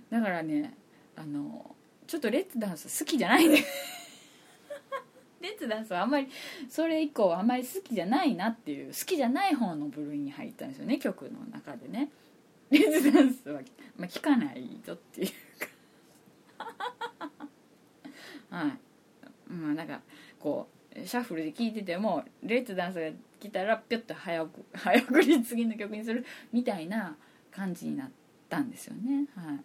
[0.10, 0.14] い。
[0.14, 0.74] だからね
[1.18, 1.76] あの
[2.08, 3.66] ちょっとレッツダンス好きじゃないね。
[5.42, 6.30] レッツダンスはあんまり
[6.70, 12.10] それ以降あんまり好きじゃないなっていう好きじゃない方の部類に入ったんですよね曲の中でね。
[12.70, 13.60] レッツダンスは、
[13.98, 16.66] まあ、聴かないぞっていうか。
[18.50, 19.52] はい。
[19.52, 20.00] まあなんか
[20.40, 23.10] こうシャッフルで聴いててもレッツダンスが
[23.42, 27.18] 来たらピュッと早送早送り次の曲にするみたいな
[27.52, 28.10] 感じになっ
[28.50, 29.28] たんですよね。
[29.36, 29.62] はいはいはい。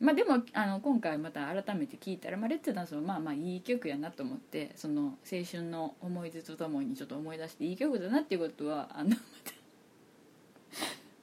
[0.00, 9.22] まあでもあの今回また改めて聞いたら、まあ、レッツダンスはまあまあいい曲やなと思ってその青春の思い出とともにちょっと思い出していい曲だなっていうことはあのまた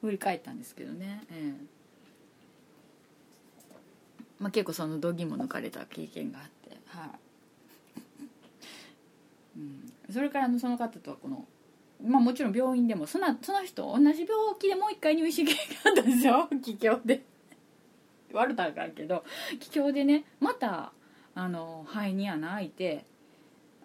[0.00, 1.82] 振り返ったんですけどね、ええ。
[4.40, 7.10] まあ、結構その度肝抜かれた経験があってはい、
[9.58, 11.46] うん、それからのその方とはこの
[12.04, 16.48] まあもちろん病院でもそのその人同じ病気でもう一回入院して経験があったんですよ。
[16.62, 17.22] 気境で。
[18.32, 19.24] 悪たかんけど。
[19.60, 20.92] 気境でねまた
[21.34, 23.04] あの肺に穴開いて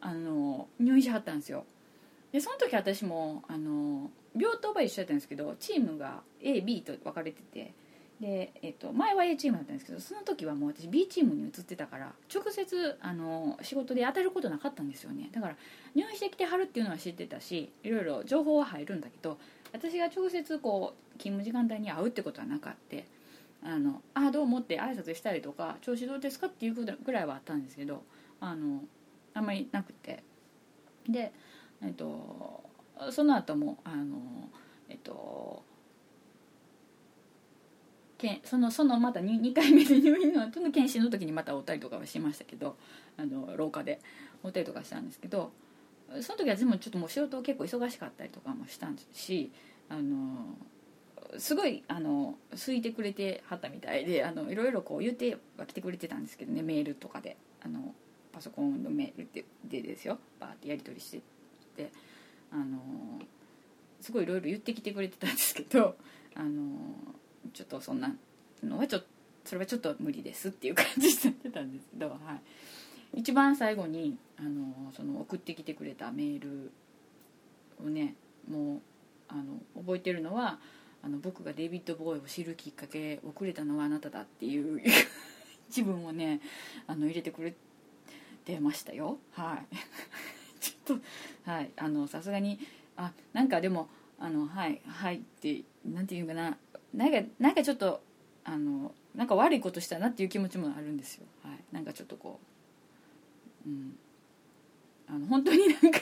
[0.01, 1.65] あの入院しはったんですよ。
[2.31, 7.73] でその時私もあの病棟ば一緒やったんですけどチームが AB と分かれてて
[8.19, 15.29] で、えっと、前は A チームだったんですけどその時はもう私 B チームに移ってたから直接あの仕事で当たることなかったんですよね。
[15.31, 15.55] だから
[15.93, 19.37] 入院してきてはるっていうのは知ってたしいろいろ情報は入るんだけど
[19.71, 22.97] 私が直接こう勤務時間帯に会うってことはなかった
[23.63, 28.03] あのあどうもって挨拶したりとか調子どうですかっていうぐらいはあったんですけど
[28.39, 28.83] あの
[29.33, 30.23] あんまりなくて。
[31.07, 31.31] で
[31.81, 32.63] えっと
[33.11, 34.49] その後もあの
[34.89, 35.63] えっと
[38.17, 42.75] けそのそのまた 2, 2回目で入院の後の検診の時にまた会ったりとかはしましたけど
[43.17, 43.99] あの廊下で
[44.43, 45.51] 会ったりとかしたんですけど
[46.21, 49.51] その時はでもちょっともう仕事結構忙しかったりとかもしたし
[49.89, 50.55] あの
[51.37, 57.37] すごいあの好いてくれてはったみたいであのいろいろこう言っては来てくれてたんですけどねメールとかで。
[57.63, 57.93] あの
[58.31, 60.19] パソコンのメールででですよ。
[60.39, 61.21] バーってやり取りして
[61.75, 61.91] て。
[62.51, 62.79] あの
[63.99, 65.97] すごいいろいろ言ってきてくれてたんですけど
[66.33, 66.71] あの
[67.53, 68.13] ちょっとそんな
[68.63, 69.07] のはちょっと
[69.47, 72.15] それはちょっと無理ですっていう感じになってたんですけど、は
[73.13, 76.71] い、一番最後にあのその送ってきてくれたメール
[77.81, 78.15] をね
[78.49, 78.79] もう
[79.29, 80.59] あの覚えてるのは
[81.01, 84.81] あの僕がデビッド・ボーイを知るきっかけをくれたのはあなただっていう
[85.69, 86.41] 自分をね
[86.85, 87.53] あの入れてくれ
[88.43, 89.17] てましたよ。
[89.31, 89.75] はい。
[90.59, 91.71] ちょっとはい。
[91.77, 92.59] あのさすがに
[92.97, 96.57] あなんかでもあのはいはいってなんていうかな
[96.93, 98.01] なんかなんかちょっと
[98.43, 101.25] あのなんか悪いことしたなっていう気持ちもあるんですよ。
[101.43, 101.57] はい。
[101.71, 102.39] なんかちょっとこ
[103.65, 103.97] ううん。
[105.09, 105.99] あの本当になんか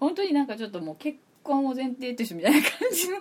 [0.00, 3.18] 本当になんかちょっともう結婚を前提としてみたいな感じの。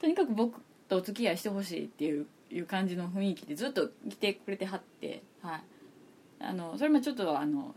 [0.00, 5.62] とにかく僕とお付き合いしてほしいっていういう感じの雰囲気でずっと来てくれてはってはい。
[6.40, 7.74] あのそれもちょっとあの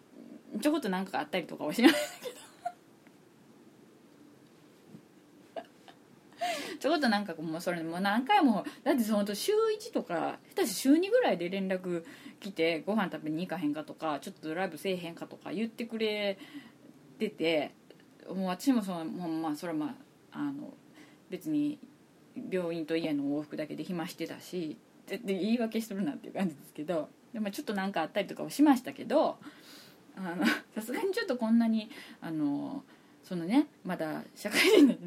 [0.61, 2.42] ちょこっと何かあったりとかはしましたけど。
[6.83, 12.03] ちょこっとなんかもうそれもう何回もだってその週1とか下手し週2ぐらいで連絡
[12.41, 16.37] 来てご飯食べに行かへんかとかちょっとドライブせえへんかとか言ってくれ
[17.19, 17.71] てて
[18.27, 19.95] もう私もそのもうまあそれはま
[20.33, 20.73] ああの
[21.29, 21.79] 別に
[22.51, 24.75] 病院と家の往復だけで暇してたし
[25.07, 29.37] で言い訳しとるなっていう感じですけどでもちょっと何かあったりとかはしましたけど
[30.75, 31.89] さすがにちょっとこんなに
[32.19, 32.83] あの
[33.23, 34.97] そのねまだ社会人で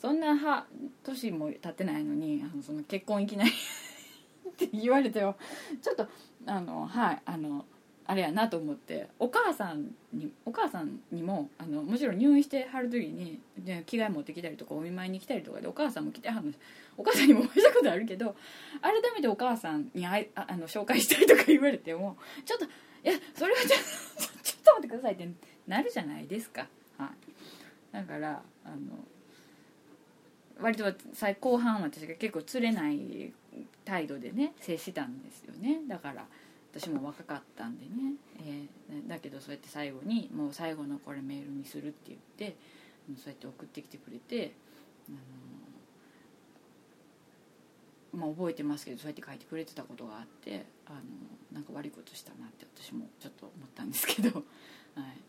[0.00, 0.66] そんなは
[1.02, 3.50] 年も経ってないのにあのその結婚いきなり
[4.48, 5.36] って言われてよ
[5.82, 6.06] ちょっと
[6.46, 7.64] あのはいあの
[8.08, 16.54] あれやなと思ってお母さんにお母さんにもあのもちろん入院してはる時にで着替え持ってきたりとかお見舞いに来たりとかでお母さんも来てはる
[16.96, 18.36] お母さんにもお会いしたことあるけど
[18.80, 22.68] 改めてお母さんにああの紹介したいとか言われてもちょっとい
[23.02, 25.28] やそれはちょっとちょっと待ってくださいって
[25.66, 26.66] なるじゃないですか。
[26.98, 27.35] はい
[27.96, 28.76] だからあの
[30.60, 30.84] 割と
[31.14, 33.32] 最後半私が結構釣れない
[33.86, 35.80] 態度でね接したんですよね。
[35.88, 36.26] だから
[36.74, 42.56] 私も若かったんでね、えーだけどそうやって最後にもう最後のこれメールにするって言って
[43.16, 44.52] そうやって送ってきてくれて、
[45.08, 45.12] あ
[48.16, 51.00] のまあ、覚えてますけどそうやって書いてくれてたことがあってあの
[51.50, 54.44] なんか悪いことしたなって私もちょっと思ったんですけど、はい。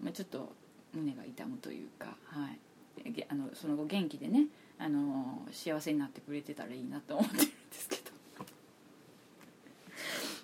[0.02, 0.52] まあ、ちょっと
[0.94, 4.46] 胸が痛むというか、はい、あのその後元気でね
[4.80, 8.08] あの幸せになってくれてたらいいなと思ってるんですけど。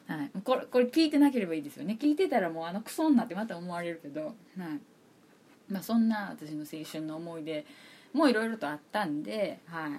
[0.06, 1.98] はい、これこれ聞いてなければいいですよね。
[2.00, 4.34] 聞いてたらもうあのクソになってまた思われるけど、はい。
[5.70, 7.66] まあ、そんな私の青春の思い出
[8.12, 9.92] もいろいろとあったんで、はい。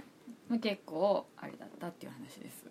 [0.48, 2.66] まあ、結構あれだったっていう話です。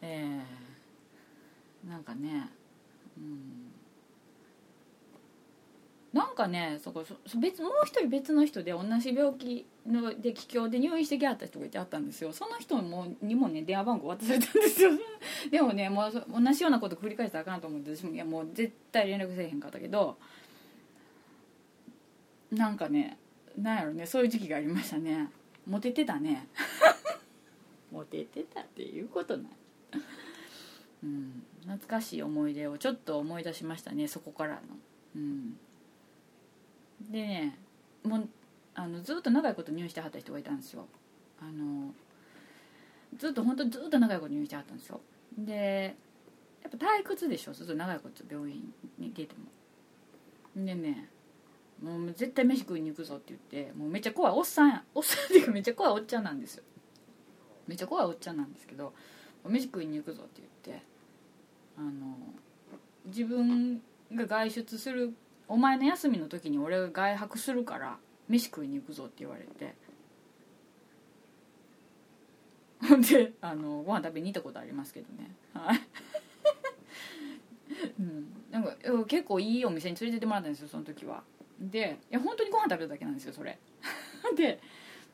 [0.00, 0.42] えー、
[1.88, 2.50] なんかね
[3.16, 3.68] うん。
[6.12, 12.32] なんかねそこそ別もう一人別の人で同じ病気ので気境で入院してきはった人がいてあったんですよ。
[12.32, 14.90] その人もにもね電話番号渡されたんですよ。
[15.50, 20.18] でもねもう同じようなこと繰り返したらあかんと思って私もいやもう絶対連絡せえへんかったけど
[22.50, 23.18] なんかね
[23.56, 25.30] なんやろねそういう時期がありましたね。
[25.66, 26.48] モテてたね。
[27.92, 29.52] モテてたっていうことない。
[31.04, 34.60] うん懐かしい思い出をちょっと思い出しましたねそこからの。
[35.16, 35.58] うん。
[37.10, 37.58] でね
[38.04, 38.28] もう
[38.74, 40.86] あのずっと長いこと入院してはった人がいたんですよ。
[41.40, 41.92] あの
[43.16, 45.00] ずっと本当ずっと長いこと入院してはったんですよ。
[45.36, 45.96] で
[46.62, 50.64] やっぱ退屈でしょずっと長いこと病院に出ても。
[50.64, 51.08] でね
[51.82, 56.64] もう絶対飯食いに行くぞって言ってもうめっちゃ怖いおっさんやおっさんっていうかめっちゃ怖いおっちゃんなんですよ。
[57.66, 58.92] めっちゃ怖いおっちゃんなんですけど
[59.46, 60.82] 飯食いに行くぞって言って
[61.78, 62.16] あの
[63.06, 63.80] 自分
[64.12, 65.14] が外出する
[65.46, 67.96] お前の休みの時に俺が外泊するから
[68.28, 69.74] 飯食いに行くぞって言われて。
[73.10, 75.30] であのご飯食べに行ったことありますけどね。
[75.54, 75.80] はい。
[77.98, 78.26] うん。
[78.50, 78.76] なんか
[79.06, 81.22] 結構いいお店に連れてってもらったんですよその時は。
[81.60, 83.58] でいや本当にご飯食べるだけなんですよそれ。
[84.36, 84.60] で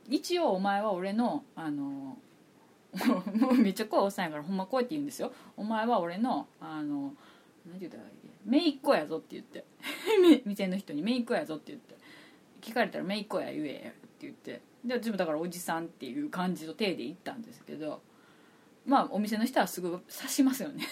[0.08, 2.18] 一応お前は俺のあの
[3.38, 5.32] もうめっちゃ怖いおっさんやからほんまこうやって言うんですよ。
[5.56, 7.14] お前は俺のあの
[7.66, 8.10] 何て言ったらいい？
[8.46, 9.64] 姪っ子やぞって言って。
[10.44, 11.94] 店の人に姪っ子やぞって言って。
[12.60, 14.60] 聞かれたら姪っ子や言えって言って。
[14.84, 18.02] で自分だからおじさんっていう感じの体で行ったんですけど。
[18.86, 20.84] まあお店の人はすぐ刺しますよね。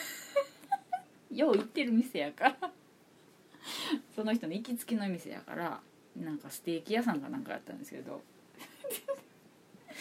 [1.30, 2.72] よう行ってる店やから。
[4.14, 5.80] その人の行きつけの店やから
[6.16, 8.22] なんかステーキ屋さんかなんかやったんですけど。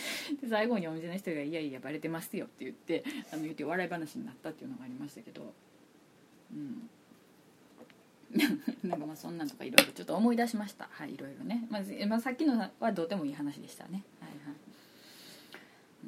[0.42, 5.54] で最後にお店の人が「いやいやバレてますよ」って言ってあの言って笑い話になったっていうのがありましたけど。
[6.54, 6.90] うん。
[8.88, 10.88] なんかまあそんなんとかいろいろちょっと思い出しました。
[10.90, 14.04] はいいろいろね、まあ、まあ、さっきのはどうでもいい話でしたね。
[14.22, 14.56] はいはい。
[16.06, 16.08] う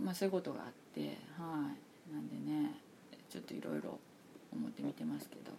[0.00, 0.04] ん。
[0.04, 1.72] まあそういうことがあっては
[2.10, 2.14] い。
[2.14, 2.74] なんでね
[3.28, 3.98] ちょっといろいろ
[4.52, 5.52] 思って見てますけど。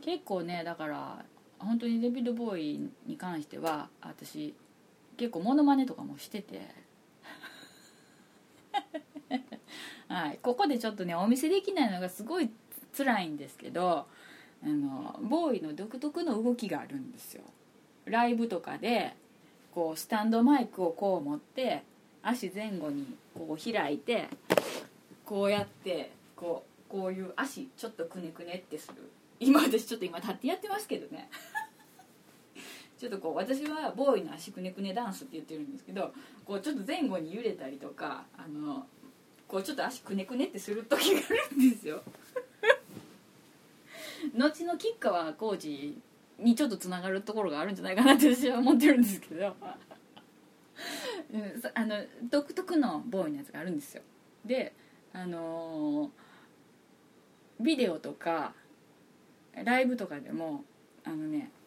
[0.00, 1.24] 結構ねだから
[1.58, 4.54] 本当にデビッド・ボーイに関しては私
[5.16, 6.68] 結構モノマネとかもしてて。
[10.08, 10.38] はい。
[10.42, 12.50] ここでちょっとねお見せできないのがすごい
[12.96, 14.06] 辛いんですけど
[14.62, 17.42] あのボーイの独特の動きがあるんですよ。
[18.06, 19.14] ライブとかで
[19.74, 21.82] こうスタンドマイクをこう持って
[22.22, 24.28] 足前後にこう開いて
[25.24, 29.10] こうやってこうこういう足ちょっとくねくねってする。
[29.40, 31.28] 今私ちょっと今立ってやってますけどね。
[32.98, 36.12] ちょっとこう私はボーイの足くねくねダンスって言ってるんですけど
[36.44, 38.86] こうちょっと前後に揺れたりとかあの
[39.48, 42.02] こうちょっと足くねくねってする時があるんですよ。
[44.34, 45.98] 後の吉川浩司
[46.38, 49.54] にちょっとつながるところがあるんじゃないかなって私は思ってるんですけど。
[51.74, 51.96] あの
[52.30, 54.02] 独特のボーイのやつがあるんですよ。
[54.44, 54.72] で
[55.12, 58.54] あのー、ビデオとか
[59.54, 60.64] ライブとかでも
[61.04, 61.50] あのね「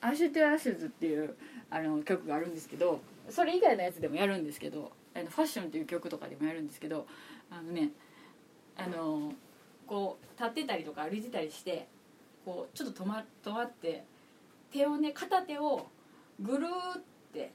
[0.00, 1.34] アシュテアシュズ」っていう
[1.70, 7.06] あの曲があるんですけどそれ以外のやつでもやるんですけど「あのファッション」っていう曲とかでもやるんですけど
[7.50, 7.90] あのね
[8.76, 9.32] あの
[9.86, 11.86] こう立ってたりとか歩いてたりして
[12.44, 14.04] こうちょっと止ま止まって
[14.72, 15.86] 手をね片手を
[16.40, 17.00] ぐるっ
[17.32, 17.50] て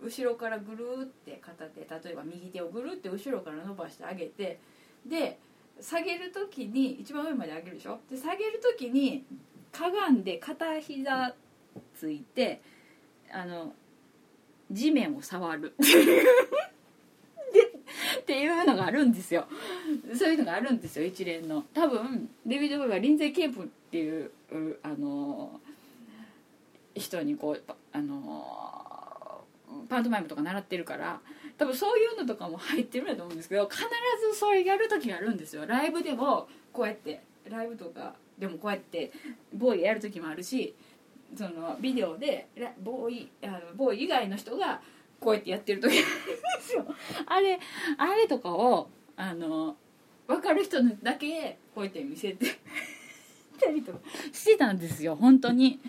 [0.00, 4.60] 後ろからぐるって片手例えば右手をぐるって後ろから伸ばしてあげて
[5.04, 5.38] で
[5.80, 7.98] 下げる時に一番上まで上げるでしょ？
[8.10, 9.24] で下げる時に
[9.72, 11.34] かがんで片膝
[11.94, 12.60] ついて
[13.32, 13.72] あの
[14.70, 15.74] 地面を触る。
[18.20, 19.46] っていうのがあるんですよ。
[20.14, 21.64] そういうのがあるんですよ一連の。
[21.72, 24.30] 多分デビッド・ボーイはリンゼー・ケープっていう
[24.82, 25.60] あの
[26.94, 27.62] 人にこう
[27.92, 29.44] あの
[29.88, 31.20] パントマイムとか習ってるから
[31.56, 33.82] 多分そういうのとかも入ってるんだと思うんですけど必
[34.32, 35.66] ずそれやる時があるんですよ。
[35.66, 39.12] ライブでもこうやってライブとかでもこうやって
[39.54, 40.74] ボーイやる時もあるし
[41.34, 42.48] そのビデオで
[42.82, 44.80] ボーイあのボーイ以外の人が
[45.20, 46.86] こうやってやってる時あるんですよ。
[47.26, 47.58] あれ
[47.96, 49.76] あれとかをあの
[50.26, 52.46] 分かる人だけこうやって見せて
[53.58, 53.98] たりとか
[54.32, 55.80] してたんですよ本当に。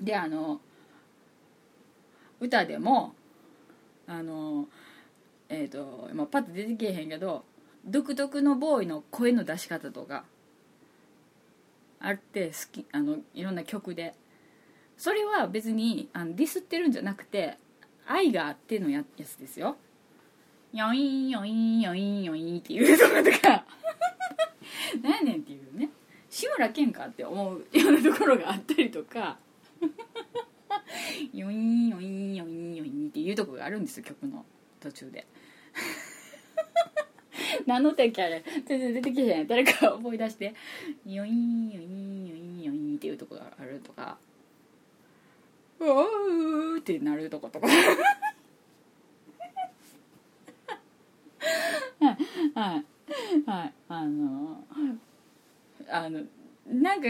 [0.00, 0.60] であの
[2.40, 3.14] 歌でも
[4.06, 4.68] あの
[5.48, 7.44] えっ、と、まあ、パッと出てけえへんけど
[7.84, 10.24] 独特のボーイの声の出し方とか
[12.00, 14.14] あって好きあのいろんな曲で。
[14.96, 17.56] それは別にあのディスってるんじゃなくて
[18.06, 19.76] 愛があってのややつですよ。
[20.72, 23.64] ヨインヨインヨインヨインっていうとことか。
[25.02, 25.88] 何やねんっていうね。
[26.28, 29.38] 志村けんかって思うようなところがあったりとか。
[31.32, 34.44] ヨインヨインヨインヨインっていうとこがあるんですよ曲の
[34.80, 35.26] 途中で。
[37.66, 40.54] 何の敵あれ全然出てきてない誰か思い出して。
[41.06, 44.18] ヨインヨインヨインヨインっていうとこがあるとか。
[45.78, 47.66] うおーってなるとことか。
[47.66, 47.72] は
[52.12, 52.18] い。
[52.54, 52.84] はい。
[53.46, 53.72] はい。
[53.88, 54.64] あの
[55.88, 56.20] あの
[56.66, 57.08] なんか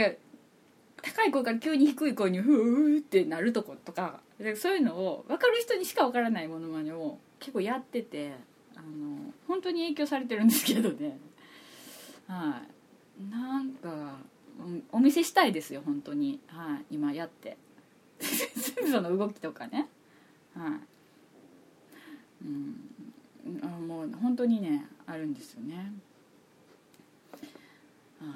[1.03, 4.21] 高い声から急に低い声にフーってなるとことか。
[4.57, 8.33] そういうのを分かる人にしか分からないものまねを結構やってて。
[8.91, 11.19] の本当に影響されてるんですけどね。
[12.27, 12.63] は
[13.21, 13.31] い。
[13.31, 14.19] なんか
[14.93, 16.41] お見せしたいですよ本当に。
[16.47, 16.95] はい。
[16.95, 17.57] 今やって。
[18.91, 19.89] その動きとかね。
[20.55, 22.47] はい。
[22.47, 22.91] うん。
[23.63, 25.93] あもう本当にねあるんですよね。
[28.21, 28.27] は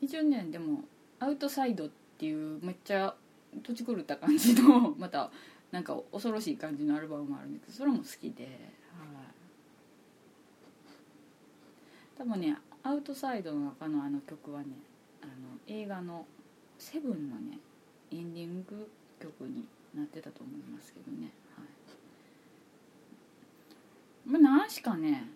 [0.00, 0.04] い。
[0.06, 0.84] 一応ねでも
[1.18, 3.14] アウトサイドっていうめっちゃ
[3.62, 5.30] 土地狂った感じのまた
[5.70, 8.52] なんか恐ろしい感じのアルバムもあるんだけどそれも好きで、はい、
[12.20, 14.66] 多分ねアウトサイドの中のあの曲はね
[15.22, 15.32] あの
[15.66, 16.26] 映画の
[16.78, 17.58] 「セブンのね
[18.12, 21.62] エンディング曲になってたと思いますけどね、は
[24.26, 25.30] い、まあ何しかね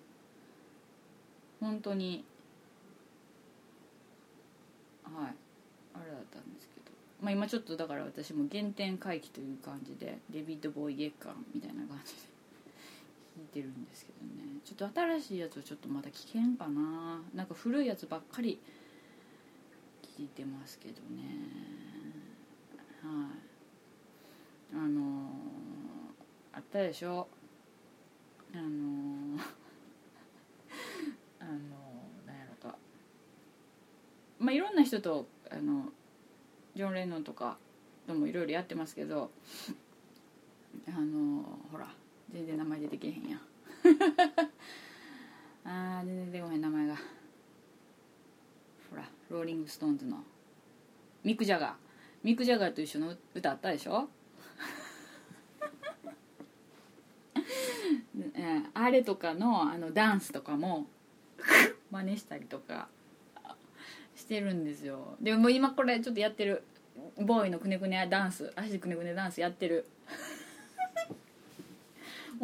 [1.59, 2.22] 本当に
[5.05, 5.35] はい
[5.95, 6.91] あれだったんですけど、
[7.22, 12.34] まあ、今ちょっとだから私も原点回帰という感じでデビッド・ボーイ月間みたいな感じで。
[13.37, 14.45] 弾いてるんですけどね。
[14.64, 17.20] ちょっと新しいやつをちょっとまだ聞けんかな。
[17.35, 18.61] なんか古いやつばっかり
[20.16, 21.24] 聞いてますけどね。
[23.03, 23.30] はい。
[24.76, 25.03] あのー、
[26.53, 27.26] あったでしょ？
[28.55, 29.41] あのー、
[31.41, 32.78] あのー、なんやろか。
[34.39, 35.93] まあいろんな人とあの
[36.76, 37.59] ジョン・レノンとか
[38.07, 39.32] ともいろいろやってますけど
[40.87, 41.93] あのほら。
[42.35, 43.39] 全然名前出てけへんや
[45.64, 46.97] あー全然出てこへん名前が。
[48.91, 50.22] ほらローリング・ストーンズの。
[51.22, 51.74] ミック・ジャガー。
[52.24, 54.09] ミック・ジャガーと一緒の歌あったでしょ？
[58.74, 60.87] あれとかのあのダンスとかも
[61.91, 62.89] 真似したりとか
[64.16, 65.16] してるんですよ。
[65.20, 66.64] でも今これちょっとやってる
[67.18, 69.87] ボーイのくねくねダンス足くねくねダンスやってる。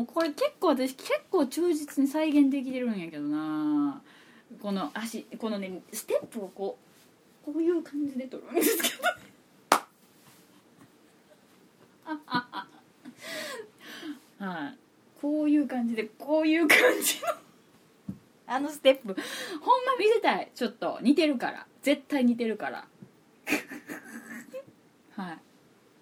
[0.01, 4.01] もうこれ結構私結構忠実に再現できてるんやけどな。
[4.63, 6.79] この足このねステップをこ
[7.43, 9.05] うこういう感じで取るんですけど。
[14.43, 14.79] はい。
[15.21, 17.29] こういう感じでこういう感じの。
[18.47, 19.15] あのステップ。
[19.61, 20.51] ほんま見せたい。
[20.55, 20.99] ちょっと。
[21.03, 21.67] 似てるから。
[21.83, 22.89] 絶対似てるから。
[25.15, 25.39] はい。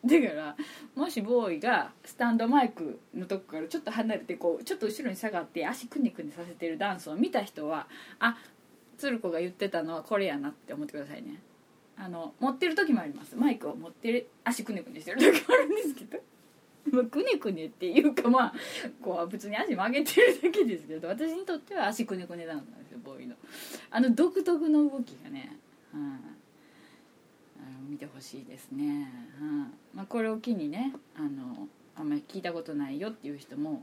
[0.05, 0.57] だから
[0.95, 7.89] もしボーイがスタンドマイクのとこからちょっと離れてこうちょっと後ろに下がって足くねくねさせてるダンスを見た人は
[8.21, 8.37] あ
[8.97, 11.41] 鶴子が言ってたのはこれやなって思ってくださいね。
[11.97, 13.35] あの持ってる時もあります。
[13.37, 16.19] マイクを持ってる足くねくねしてる時もあるんですけど。
[16.91, 18.55] まあ、くねくねっていうかまあ
[19.03, 23.35] こう普通に足曲げてるだけですけど私にとっては足くねくねなんですよボーイの。
[23.91, 25.59] あの独特の動きがね、
[25.93, 26.38] うん、
[27.89, 29.11] 見てほしいですね、
[29.41, 29.61] うん。
[29.95, 31.67] まあ、これを機にねあの
[31.97, 33.83] あんまり聞いたことないよっていう人も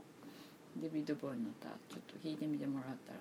[0.76, 3.18] デビッド・ボーイの歌ちょっと聞いてみてもらったら。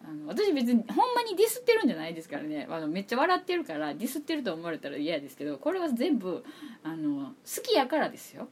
[0.00, 2.68] あの私別にほんまにディスってるんじゃないですからね。
[2.70, 6.44] あのめっちゃ笑ってるからディスってると思われたら嫌ですけどこれは全部
[6.84, 8.48] あの好きやからですよ。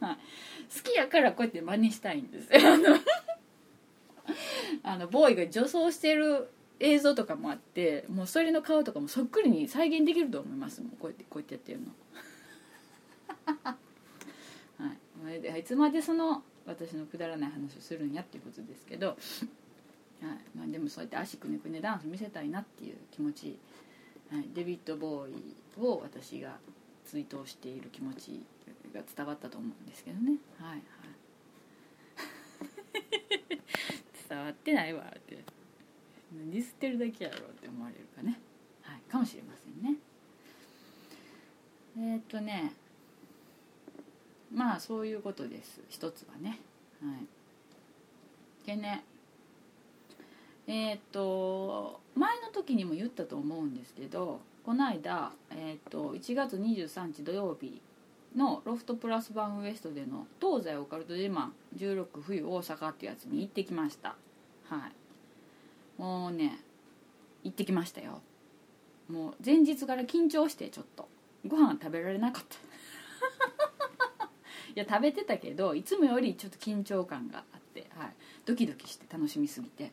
[0.00, 0.06] 好
[0.82, 2.48] きやからこうやって真似したいんです
[4.82, 6.48] あのボーイが女装してる
[6.80, 10.90] 映像とかもあってもうそれの顔とかもそっくりに再現できると思いますもん。
[10.92, 11.86] こうやってこうやってやってるの。
[14.78, 15.64] はい。
[15.64, 19.16] つまでその私のくだらない話をするんやっていうことですけど、はい。
[20.54, 23.58] まあ、でもそうやって足くねくねダンス見せたいなっていう気持ち、
[24.30, 26.58] はい、デビッド・ボーイを私が
[27.04, 28.44] 追悼している気持ち
[28.92, 30.38] が伝わったと思うんですけどね。
[30.58, 30.70] はい。
[30.70, 30.82] はい。
[34.28, 35.14] 伝わってないわ。
[36.50, 38.38] ディスってるだけやろって思われるかね、
[38.82, 39.98] はい、かもしれませんね。
[41.98, 42.72] えー、っとね。
[44.52, 45.80] まあそういうことです。
[45.88, 46.60] 一つはね。
[47.02, 47.12] は
[48.64, 48.66] い。
[48.66, 49.04] でね。
[50.68, 57.80] えー、っと前の時にも言ったと思うんですけどこの間、えー、と1月23日土曜日
[58.34, 64.16] のロフトプラスバンウエストでの東西オカルト自慢16冬大阪っていうやつに行ってきました。
[64.64, 65.05] はい。
[65.98, 66.58] もうね
[67.42, 68.22] 行ってきましたよ。
[69.08, 71.08] もう前日から緊張してちょっと。
[71.46, 72.56] ご飯食べられなかった。
[74.74, 79.92] いや食べてたけどいつもよりちょっと緊張感があって、はい、ドキドキして楽しみすぎて。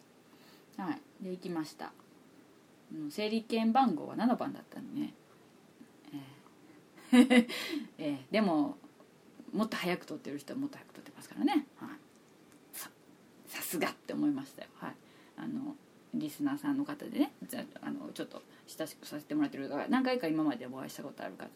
[0.78, 1.24] はい。
[1.24, 1.94] で行きました。
[3.10, 5.14] 整理券番号は7番だったのね、
[7.12, 7.50] えー。
[7.98, 8.78] えー、でも
[9.54, 11.90] もっと早く取ってる人はもっと早く取ってますからね、はい、
[12.72, 12.90] さ
[13.48, 14.96] さすがって思いましたよ、はい、
[15.38, 15.76] あの
[16.14, 17.32] リスナーさんの方でね
[17.82, 21.50] あのちょっと親しくさせてもらってるから何回か今までお会いしたことある方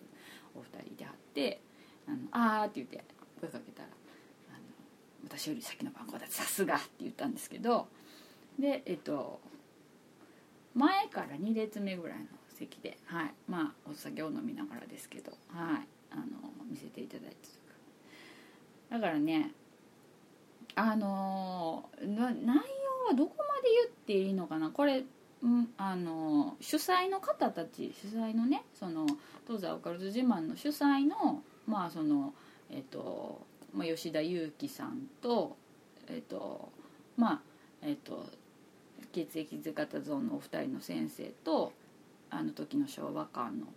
[0.55, 1.61] お二人で会って
[2.07, 2.17] 「あの
[2.61, 3.03] あ」って言って
[3.39, 3.89] 声かけたら
[4.49, 4.59] あの
[5.25, 7.87] 「私より先の番号ださすが」って言ったんですけど
[8.57, 9.39] でえっと
[10.73, 16.23] 前から2列目ぐらいの席で、はい、まあお酒を飲みながらですけど、はい、あの
[16.69, 17.35] 見せていただいて
[18.89, 19.51] だからね
[20.75, 24.69] あの内容はどこまで言っていいのかな？
[24.69, 25.03] これ、
[25.43, 29.05] うん、あの主催の方たち主催のねその
[29.45, 32.33] 東西オカルト自慢の主催のまあその
[32.69, 33.41] えっと、
[33.73, 35.55] まあ、吉田裕樹さんと
[36.07, 36.69] えっと
[37.15, 37.41] まあ
[37.81, 38.25] えっと
[39.13, 41.71] 血液図型ゾーンのお二人の先生と
[42.29, 43.67] あの時の昭和館の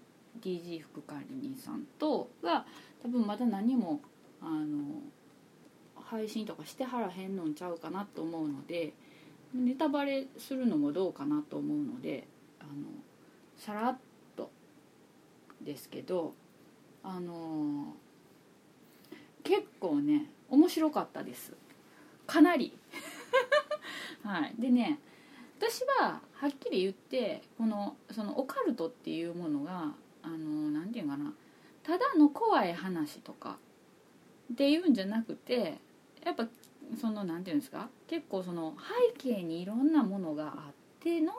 [0.40, 2.64] DG 副管理人さんとが
[3.02, 4.00] 多分まだ何も
[4.40, 5.02] あの
[6.02, 8.92] 配信とかしてはらへんのんちゃうかなと思うので
[9.54, 12.26] ネタバレするのもどうかなと思うので
[12.60, 12.70] あの
[13.56, 13.98] さらっ
[14.36, 14.50] と
[15.60, 16.34] ですけど
[17.02, 17.94] あの
[19.42, 21.54] 結構ね面白かったです。
[22.26, 22.72] かなり。
[24.22, 24.54] はい。
[24.58, 24.98] でね
[25.58, 31.32] 私ははっきり言ってこのそのオカルトっていうものがあのなんていうかな。
[31.82, 33.58] ただの怖い話とか
[34.52, 35.78] っていうんじゃなくて
[36.24, 36.46] やっぱ
[36.98, 37.88] そのなんていうんですか？
[38.08, 38.74] 結構その
[39.18, 41.32] 背景にいろんなものがあっての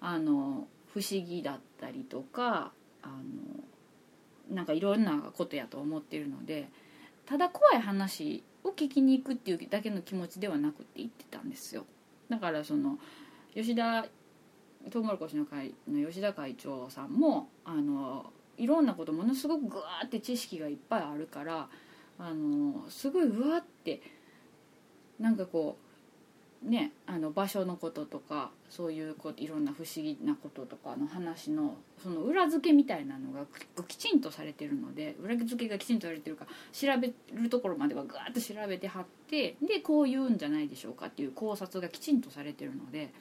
[0.00, 2.72] あの不思議だったりとか
[3.02, 6.68] あのなんかいろんなことやと思ってるので
[7.26, 11.84] ただ怖い話を聞きに行くっていうだけの気持ちではなくて言ってたんですよ。
[12.28, 12.98] だからその
[13.54, 14.06] 吉田
[14.90, 21.68] トウモロコシの会の吉田会長さんもあのいろんなことものすごくグワーって知識がいっぱいあるから
[22.18, 24.00] あのすごいうわって
[25.18, 25.88] なんかこう
[26.62, 33.46] ね、あの場所のこととかそういうこいろんな不思議なこととかの話のその裏付けみたいなのが
[33.86, 43.12] きちんとされてるので裏付けがきちんとされてるか調べるところまではガーッと調べてはってでこう言うんじゃないでしょうかっていう考察がきちんとされてるので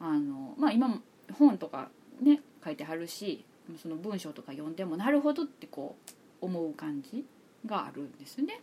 [0.00, 0.98] あの、まあ、今も
[1.38, 1.88] 本とか
[2.20, 3.44] ね書いてはるし
[3.80, 5.94] その文章とか読んでもなるほどってこ
[6.42, 7.24] う思う感じ
[7.64, 8.60] があるんですね。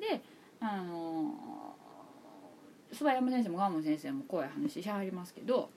[0.00, 0.20] で
[0.60, 1.67] あの
[2.92, 5.70] 諏訪山先生もガンモ先生も怖い話しはりますけど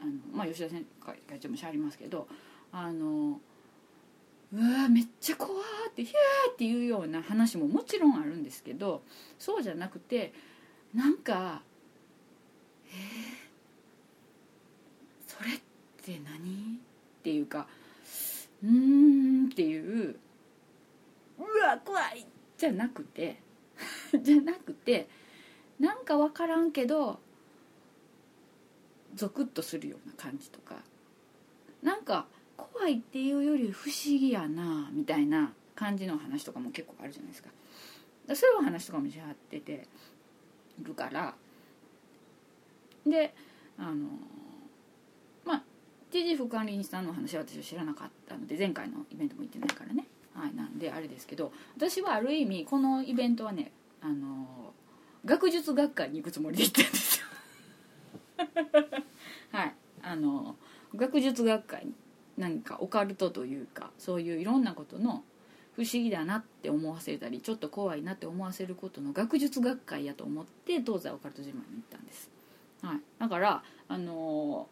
[0.00, 2.26] あの、まあ、吉田先生会長もしはりますけど
[2.72, 3.40] あの
[4.52, 9.02] うわめっちゃ怖ってヒャーっていうような話ももちろんあるんですけど
[9.38, 10.32] そうじゃなくて
[10.94, 11.62] なんか
[12.86, 12.94] えー、
[15.26, 15.60] それっ
[16.02, 17.66] て何っていうか
[18.62, 19.78] うーんってい
[20.10, 20.16] う
[21.38, 22.26] うわ怖い！
[22.56, 23.40] じゃなくて
[24.22, 25.08] じゃなくて
[25.84, 27.18] なんか分からんけど
[29.14, 30.76] ゾクッとするような感じとか。
[31.82, 32.26] なんか
[32.56, 37.50] 怖いっていうより不思議やなみたいな感じの話とかも結構あるじゃないですか。
[38.26, 39.86] かそういう話とかもしはってて
[40.80, 41.34] るから。
[43.06, 43.34] で
[43.76, 44.08] あの
[45.44, 45.62] まあ
[46.10, 50.06] TG 副管理人さんの話は私は知らなかったので前回のイベントも行ってないからね。
[50.34, 54.63] はいなんであれですけど私はある意味このイベントはねあの
[55.24, 57.26] 学術学会に行くつもりで行ったんですよ。
[59.52, 59.74] はい。
[60.02, 60.56] あの
[60.94, 61.86] 学術学会
[62.36, 65.24] 何かオカルトというかそういういろんなことの
[65.76, 72.30] 不思議だなって思わせたりちょっと怖いなって思わせることの学術学会やと思って東西オカルト自慢に行ったんです、
[72.82, 74.68] はい、だからあの、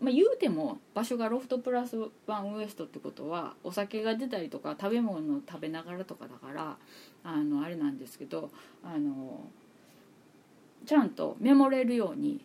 [0.00, 6.76] まあ、言うても場所がロフトプラスワンウエストってことはお酒が出たりとか食べ物を食べながらとかだから
[7.22, 8.50] あのあれなんですけど
[8.82, 9.48] あの、
[10.84, 12.40] ちゃんとメモれるように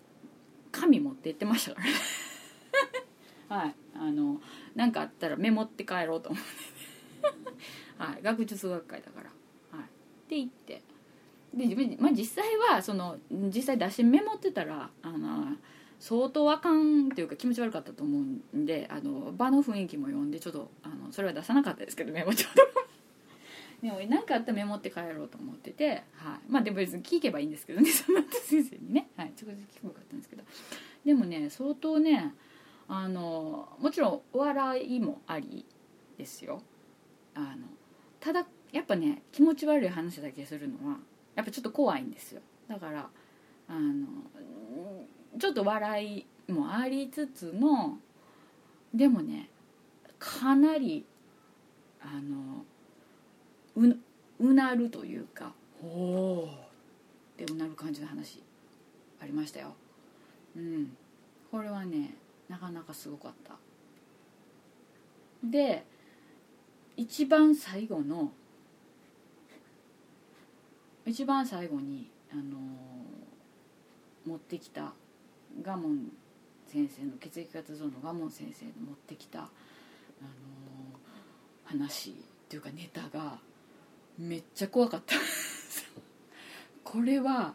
[0.71, 1.93] 紙持って行ってましたからね。
[3.49, 3.75] はい。
[3.95, 4.39] あの
[4.75, 6.49] 何かあったらメモって帰ろうと思って。
[7.97, 9.29] はい、学術学会だから。
[9.77, 9.89] はい、っ
[10.27, 10.81] て言って。
[11.53, 15.57] で、まあ、実際はその実際出しメモってたらあの
[15.99, 22.79] 相当あかんっていうか気持ち悪かったと思うんであの場の雰囲気も読んでちょっとあのそれは出さなかったですけどメモちょっと
[23.81, 30.43] でも何かあったらメモって帰ろうと思ってて、はい、まあでも別に聞けばいいんですけどねその先生にね、はい、直接聞こよかったんですけど。
[31.05, 32.33] でもね相当ね
[32.89, 35.65] あのもちろんお笑いもあり
[36.17, 36.61] ですよ。
[37.35, 37.55] あの
[38.19, 40.97] ただやっぱね気持ち悪い話だけするのは
[41.35, 42.41] やっぱちょっと怖いんですよ。
[42.67, 43.09] だから
[43.69, 44.07] あの
[45.37, 47.97] ちょっと笑いもありつつの
[48.93, 49.49] でもね
[50.17, 51.05] かなり
[52.01, 52.65] あの
[53.75, 53.97] う
[54.39, 55.53] うなるというか
[55.83, 56.49] 「おお」
[57.35, 58.41] ってうなる感じの話
[59.21, 59.73] ありましたよ。
[60.55, 60.95] うん。
[61.51, 62.15] これはね
[62.47, 63.55] なかなかすごかった。
[65.43, 65.85] で
[66.97, 68.31] 一番最後の
[71.09, 72.59] 一番最後に、あの、
[74.27, 74.93] 持ってきた
[75.61, 76.11] ガモン
[76.67, 79.49] 先生の血液活動のガモン先生の持ってきた、あのー、
[81.65, 82.13] 話っ
[82.47, 83.39] ていうかネタが
[84.17, 85.15] めっちゃ怖かった。
[86.83, 87.53] これは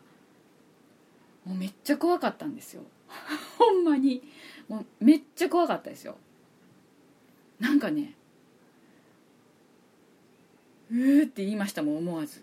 [1.44, 2.82] もうめっちゃ怖かったんですよ。
[3.58, 4.22] ほんまに。
[4.68, 6.16] もうめっちゃ怖かったですよ。
[7.60, 8.14] なんかね
[10.90, 12.42] うーって言いましたもん思わず、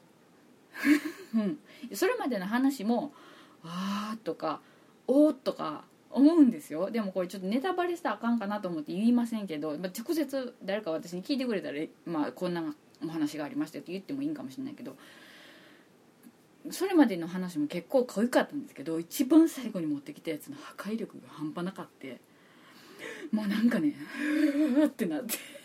[1.36, 1.60] うん、
[1.94, 3.14] それまでの話も
[3.64, 4.62] 「あー」とか
[5.08, 12.64] 「おー」とか思うんですよでもこれちょっとネタバレしたらあかんかなと思って言いませんけど、まあ、直接誰か私に聞いてくれたら、まあ、こんな
[13.04, 14.96] お話がありましたよって言ってもいいんかもしれないけど
[16.70, 22.20] それまでの話も結構濃かったんですけど一番最後に持ってきたやつの破壊力が半端なかって
[23.32, 23.96] もうなんかね
[24.78, 25.62] うってなって。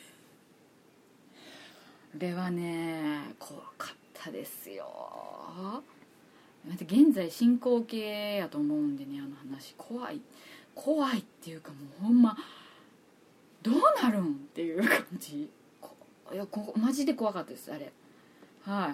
[2.18, 4.86] れはね怖かったですよ
[6.68, 9.74] 現在進行形やと思うんでねあの話。
[9.76, 10.20] 怖い。
[10.74, 12.36] 怖いっていうかもうほんま
[13.62, 15.48] どうなるんっていう感じ。
[16.32, 17.92] いやこマジで怖かったですあれ。
[18.62, 18.90] は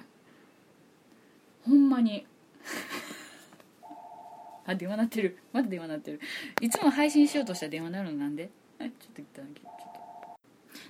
[1.65, 1.69] い。
[1.69, 2.27] ほんまに。
[4.65, 5.39] あ電話鳴ってる。
[5.53, 6.21] まだ電話鳴ってる。
[6.61, 8.51] いつも配信しようとしたら電話鳴るのなんで？
[8.79, 9.49] ちょっと一旦っ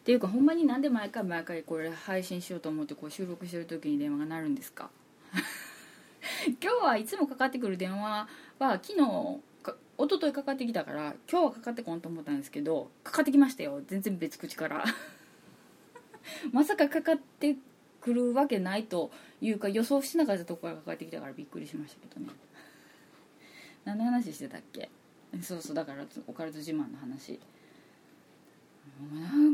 [0.04, 4.90] ていうかほんまになんで毎回毎回これ配信しようと思ってこう収録してる時に電話が鳴るんですか？
[6.62, 8.28] 今日はいつもかかってくる電話
[8.60, 9.00] は昨日
[9.98, 13.80] 一昨日かかってきたから今日はかかってこんと思ったんですけどかかってきましたよ。
[13.86, 14.84] 全然別口から。
[16.52, 17.56] まさかかかって
[18.00, 19.10] くるわけないと
[19.40, 22.28] いうか予想しなかったとこからかかってきたからびっくりしましたけどね。
[23.84, 24.88] 何の話してたっけ？
[25.42, 27.40] そうそうだからオカルト自慢の話。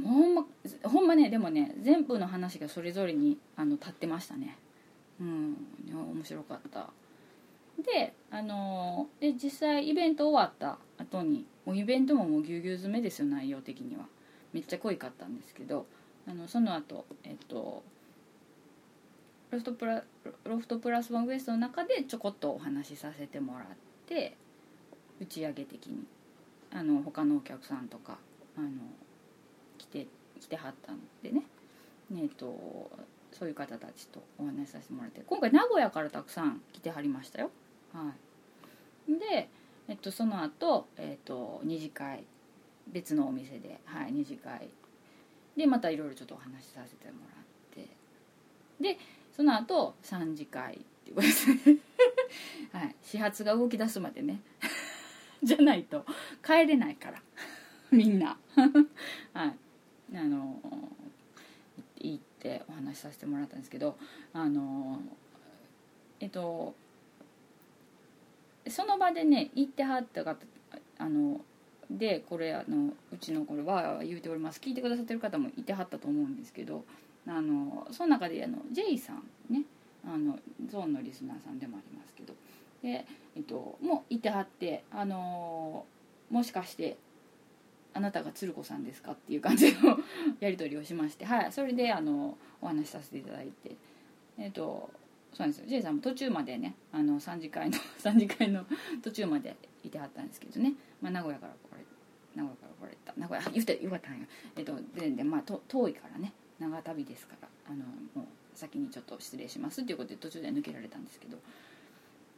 [0.04, 0.46] ほんま
[0.82, 4.58] ほんまねでもね全部の話がそれぞれにあの立ってましたね。
[5.20, 5.56] うん
[5.90, 6.90] 面白かった。
[7.82, 14.06] であので実際イベント終わった後にもうイベントももうぎゅうぎゅう詰めですよ内容的には。
[14.52, 15.86] めっちゃ濃いかったんですけど
[16.26, 17.82] あのその後えっと
[19.50, 20.02] ロフトプラ
[20.44, 23.66] ロフトプラスワンウエストの中でちょこっとお話しさせてもらっ
[24.06, 24.36] て
[25.20, 26.04] 打ち上げ的に
[26.72, 28.18] あの他のお客さんとか
[28.56, 28.68] あの
[29.76, 30.06] 来て
[30.40, 31.42] 来てはったんでね。
[32.16, 32.90] えっと
[33.32, 37.50] そういう方たちとお話しさせてもらって今回名古屋からたくさん来てはりましたよ。
[37.92, 38.12] は
[39.08, 39.18] い。
[39.18, 39.48] で、
[39.88, 42.24] えっと、その後、えっと二次会
[42.88, 44.68] 別のお店で、はい、二次会
[45.56, 47.88] でまたいろいろちょっとお話しさせてもらって。
[48.80, 48.98] で
[49.36, 51.76] その後三次会っていうことですね。
[52.72, 52.96] はい。
[53.02, 54.40] 始発が動き出すまでね。
[55.42, 56.04] じゃないと
[56.44, 57.22] 帰れないから。
[57.90, 58.38] みんな。
[59.32, 59.56] はい。
[60.14, 60.60] あの
[62.00, 63.98] 行ってお話しさせてもらったんですけど
[64.32, 65.00] あの
[66.20, 66.74] えっと
[68.70, 70.36] その場でね行ってはった方
[70.98, 71.40] あの
[71.90, 76.84] でこれあのうちのこれは言うております聞いてくださってる方もいてはったと思うんですけど
[77.26, 79.62] あのその中であの J さんね
[80.04, 80.38] あの
[80.68, 82.34] ゾーンのリスナーさんでもありますけど
[82.82, 83.06] で、
[83.36, 85.84] えっと、もういてはってあの
[86.30, 86.96] もしかして
[87.94, 89.98] あなたが鶴子さんですか?」っていう感じの
[90.40, 93.76] やり取りをしましてはいそれであのお話しさせていただいて
[94.36, 94.88] えっ、と
[95.32, 95.66] そうなんですよ。
[95.68, 98.66] J さんも途中までねあの3次会の 3次会の
[99.02, 101.84] 途中までいてはったんですけどね、まあ、名古屋から来られ
[102.34, 103.12] 名古屋から来られた。
[103.16, 104.26] 名古屋あ 言ってよかったんや。
[104.56, 106.32] えっ、とででまあ遠いからね。
[106.58, 111.38] 長旅ですからあのもう先にちょっと失礼しますっていうことで途中で抜けられたんですけど、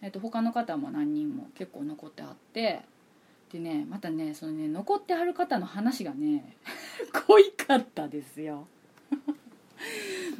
[0.02, 2.82] えっと他の方も何人も結構残ってあって。
[3.50, 6.56] でねまたねそのね残ってはる方の話がね
[7.26, 8.68] 濃いかったですよ。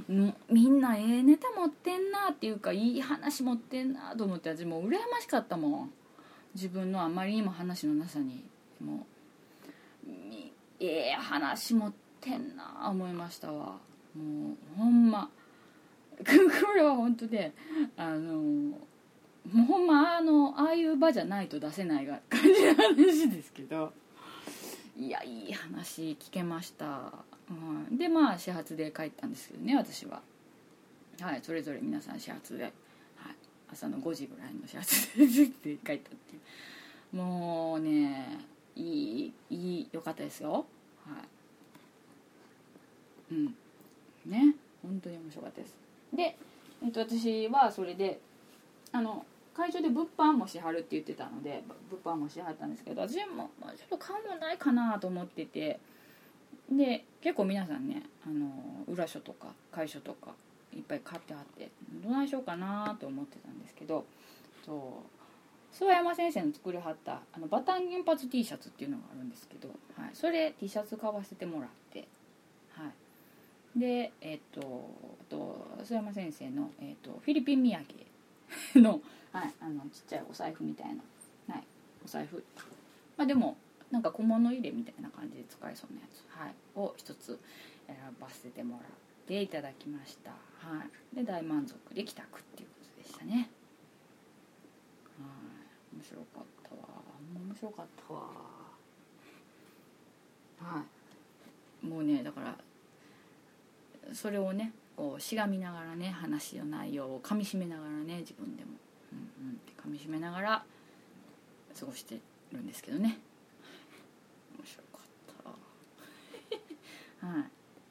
[0.09, 5.93] みんなええネタ持ってんなっていうかいい話持ってんなと思って私もう羨ましかったもん。
[6.55, 8.45] 自分のあまりにも話のなさに
[8.85, 10.13] もう
[10.81, 13.79] ええ話持ってんな思いましたわ。
[14.17, 15.31] もうほんま。
[16.21, 16.25] こ
[16.75, 17.53] れは本当で
[17.97, 18.79] あのも
[19.55, 23.93] うほんまあのああいう場じゃないと出せないが感じの話ですけど。
[25.01, 27.15] いやいい話聞けました、
[27.51, 30.23] うん、でまあ始発で帰ったんですけどね私は。
[31.21, 32.73] はいそれぞれ皆さん始発で、はい、
[33.73, 35.19] 朝の5時ぐらいの始発
[35.63, 36.39] で 帰ったってい
[37.13, 37.17] う。
[37.17, 38.39] もうね
[38.77, 40.53] いいいい良かったですよ。
[40.53, 40.61] は
[43.31, 43.35] い。
[43.35, 43.47] うん。
[44.27, 45.77] ね本当に面白かったです。
[46.15, 46.37] で、
[46.83, 48.21] えっと、私はそれで
[48.93, 55.81] あの会場で物販もしはるって言ってたので物販もしはったんですけど私もちょっと買うもないかなと思ってて
[56.71, 58.49] で結構皆さんねあの
[58.87, 60.33] 裏書とか会書とか
[60.73, 61.71] いっぱい買ってはって
[62.03, 64.05] どないしようかなと思ってたんですけど
[64.65, 72.07] そう諏訪山先生の作りはったあのバタン原発 T シャツっていうのがあるんですけど、はい、それ T シャツ買わせてもらって
[72.73, 73.79] はい。
[73.79, 77.71] でえっ、とあと須山先生の、えっとフィリピン土
[78.75, 79.01] 産の,、
[79.33, 81.65] はい、あのちっちゃいお財布みたいな、はい、
[82.05, 82.43] お財布。
[83.17, 83.57] まあでも
[83.91, 87.39] なんか小物入れみたいな感じで使えそうなやつ、はい、を一つ
[87.87, 88.83] 選ばせてもらっ
[89.27, 93.51] ていただきました、はい、で大満足で帰宅っていうことでしたね。
[95.19, 95.27] は
[95.93, 95.97] い。
[95.97, 96.83] 面白かったわ。
[97.35, 98.21] 面白かったわ。
[100.63, 100.83] は
[101.83, 101.87] い。
[101.87, 102.57] もうねだから
[104.13, 108.73] それをねこうしがみながらね話の内容をかみしめながらね自分でも、
[109.13, 110.65] うんうん、ってかみしめながら
[111.79, 112.21] 過ごして
[112.53, 113.19] るんですけどね
[114.59, 115.03] 面白かっ
[116.51, 116.57] た
[117.21, 117.45] はい。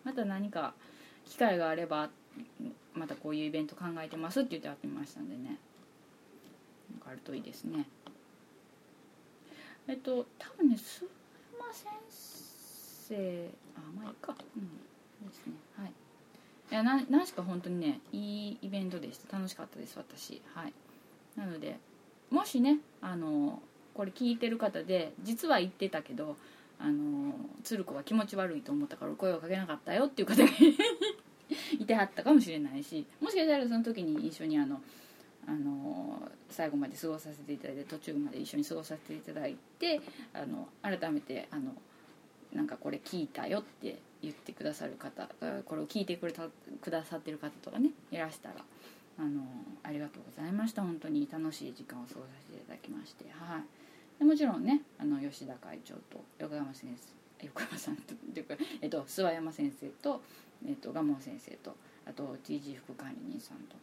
[0.04, 0.74] また何か
[1.26, 2.10] 機会があれば
[2.94, 5.58] またこういうイベント考えてますって言ってやってましたんでね。
[6.92, 7.86] なんかあるといいですね。
[9.88, 11.06] えっと多分ね須
[11.58, 14.36] 山先生あまあいいか。
[14.58, 15.28] うん。
[15.28, 15.54] ですね。
[15.78, 15.92] はい。
[16.72, 19.38] いやな何しか本当にねいいイベントでした。
[19.38, 20.42] 楽しかったです私。
[20.54, 20.74] はい。
[21.36, 21.78] なので
[22.30, 23.62] もしねあの
[23.94, 26.38] これ聞いてる方で実は言ってたけど
[26.80, 30.50] あの鶴子が気持ち悪いと思ったから声をかけなかったよっていう方が
[31.78, 34.82] いてはったかもしれないしもしかしたらその時に一緒にあの
[35.48, 40.00] あの最後まで過ごさせていただいて途中まで一緒に過ごさせていただいて
[40.34, 41.74] あの改めてあの
[42.54, 45.30] なんかこれ聞いたよって言ってくださる方
[45.66, 46.44] これを聞いてくれた
[46.82, 48.56] くださってる方とかねいらしたら
[49.20, 49.42] あの
[49.84, 50.82] ありがとうございました。
[50.82, 53.26] 本当に楽しい時間を過ごさせていただきまして。
[53.32, 53.79] はい。
[54.20, 60.22] でもちろんねあの吉田会長と横山先生横山さんというか、えっと、諏訪山先生と、
[60.68, 63.76] えっと、蒲生先生とあと TG 副管理人さんと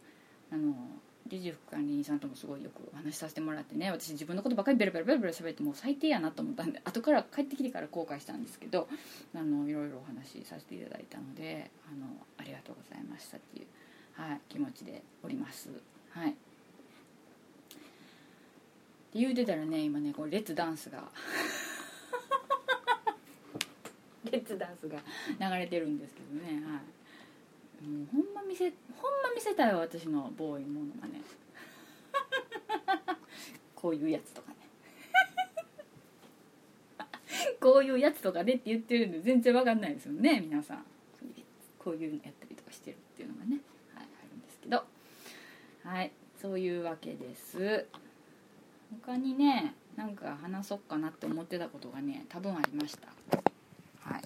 [0.52, 0.74] あの
[1.28, 8.88] TG 副管理人さんともすごいよくお話しさせてもらってね私自分のことばかりベラベラベラベラ喋ってもう最低やなと思ったんで後から帰ってきてから後悔したんですけど
[9.34, 12.06] あのいろいろお話しさせていただいたのであの
[12.38, 13.66] ありがとうございましたっていう、
[14.12, 15.70] はい、気持ちでおります。
[16.10, 16.34] はい
[19.16, 21.02] 言うてたらね今ねこうレッツダンスが。
[24.30, 24.98] レッツダンスが。
[25.40, 27.88] 流れてるんですけどねはい。
[27.88, 28.74] もうほんま見せほん
[29.22, 31.20] ま見せたよ私のボーイものまね。
[33.74, 34.56] こういうやつとかね。
[37.60, 40.84] こういうやつとかねって言ってるんで全然わかんないですよね皆さん。
[41.78, 43.60] こういうのやったりとかしてるっていうのがね、
[43.94, 44.84] はい、あるんですけど。
[45.84, 46.10] はい
[46.40, 47.86] そういうわけです
[49.04, 53.08] 他にねなんか話そうかなって思ってたことがね多分ありました。
[54.00, 54.22] はい。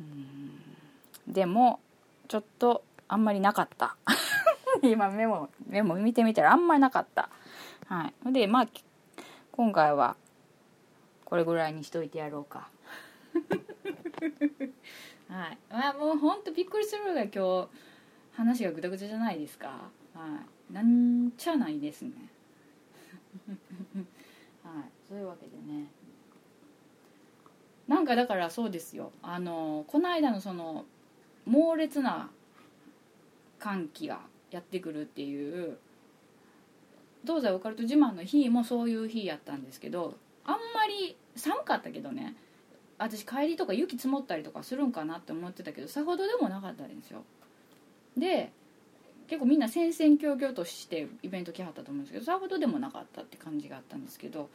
[0.00, 1.32] うん。
[1.32, 1.80] でも
[2.28, 3.96] ちょっとあんまりなかった。
[4.82, 7.28] 今メモメモ見てみたらあんまりなかった。
[7.86, 8.32] はい。
[8.32, 8.68] でまあ
[9.52, 10.16] 今回は
[11.24, 12.68] これぐらいにしといてやろうか。
[15.28, 15.58] はい。
[15.70, 17.68] まあもうほんとびっくりするぐらい今日
[18.32, 19.68] 話がぐだぐだじゃないですか。
[19.68, 20.59] はい。
[20.72, 22.12] なんちゃないですね。
[24.62, 24.84] はい。
[25.08, 25.88] そういうわけでね。
[27.88, 29.12] なんかだからそうですよ。
[29.22, 30.84] あのこの間のその
[31.44, 32.30] 猛烈な
[33.58, 35.78] 寒気がやってくるっていう
[37.22, 42.34] 東西オカルト自慢の日もそういう日やったんですけどあんまり寒かったけどね
[42.98, 47.22] 私帰りとか雪積もったりとかするんかなって思ってたけどさほどでもなかったんですよ。
[48.16, 48.52] で
[49.30, 54.50] 結構みんな戦々恐々としてイベント来はったと思うんですけどさほどでもなかったって感じがあったんですけど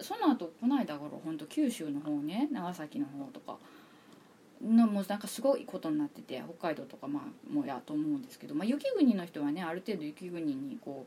[0.00, 3.58] その後この間頃本当九州の方ね長崎の方とか
[4.64, 11.04] のもうなんかすごいことになってて北海道とかまあもやと思うんですけど、まあ、雪国の人はねある程度雪国にこ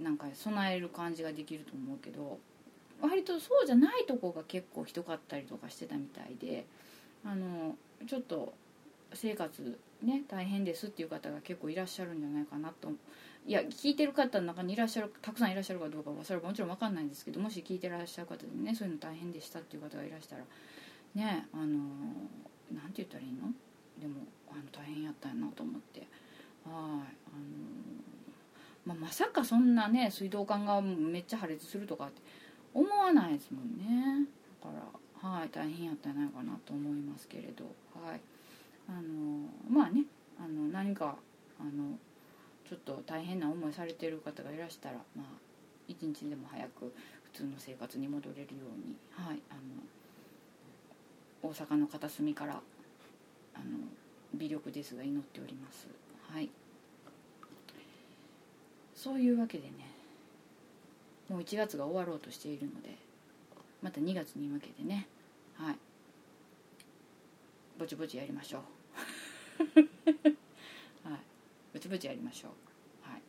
[0.00, 2.40] うなんか備える感じができると思うけど
[3.00, 6.66] 割とそうじゃないとこが結構ひどかったりとかしてたみたいで
[7.24, 7.76] あの
[8.08, 8.54] ちょっと
[9.14, 12.90] 生活ね大変ですっていう方が結構いらっしゃるんじゃないかなと。
[13.46, 20.42] いや聞いてる方の中にいらっしゃるたくさんいらっしゃるかどうかはそれはもちろん分かんないんですけどもし聞いてらっしゃる方でねそういうの大変でしたっていう方がいらしたら
[21.14, 23.48] ねあのなんて言ったらいいの？
[23.98, 26.00] でもあの大変やったんやなと思って。
[26.00, 26.06] はい
[26.66, 27.04] あの
[28.84, 32.20] まあ、まさかそんなね水道管がめっちゃ破裂するとかって
[32.74, 34.26] 思わないですもんね。
[34.62, 34.74] だか
[35.22, 37.64] らはい大変やったんじゃないかなと思いますけれど。
[38.04, 38.20] はい。
[38.90, 40.04] あのまあね
[40.38, 41.16] あの何か
[41.60, 41.96] あの
[42.68, 45.26] ちょっと大変な思いされてる方がいらしたらまあ
[45.86, 46.92] 一日でも早く
[47.24, 49.60] 普通の生活に戻れるようにはいあの
[51.42, 52.60] 大阪の片隅から
[53.54, 53.64] あの
[54.34, 55.88] 微力ですが祈っております。
[56.32, 56.50] はい。
[58.94, 59.72] そういうわけでね
[61.28, 62.98] もう1月が終わろうとしているので
[63.80, 65.08] また2月に向けてね
[65.54, 65.76] はい。
[67.78, 68.79] ぼちぼちやりましょう。
[71.04, 71.18] はい。
[71.72, 73.10] ぼちぼちやりましょう。
[73.10, 73.22] はい。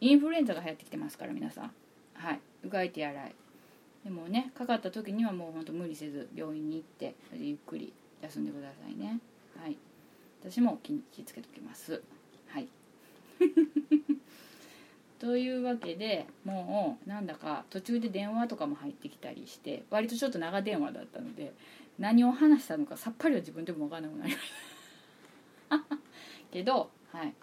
[0.00, 1.72] インフルエンザが流行ってきてますから皆さん。
[2.14, 2.40] はい。
[2.64, 3.34] うがい手洗い。
[4.04, 7.92] でもねかかった時にはもうほんと無理せず病院に行ってゆっくり
[8.22, 9.20] 休んでくださいね。
[9.60, 9.76] はい。
[10.40, 12.02] 私も気気つけときます。
[12.48, 12.68] はい。
[15.18, 21.52] というわけでもうなんだか途中で電話とかも入ってきたりして割とちょっと長電話だったので
[21.98, 24.75] 何を話したのかさっぱりは自分でも分からなくなりました。
[26.52, 27.34] けどはい。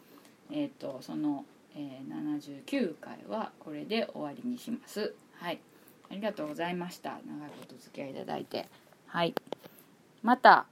[0.52, 1.46] えっ、ー、とその、
[1.76, 5.14] えー、79回はこれで終わりにします。
[5.36, 5.60] はい。
[6.12, 7.12] ありがとうございました。
[7.12, 8.68] 長いこと付き合いいただいて。
[9.08, 9.34] はい。
[10.22, 10.68] また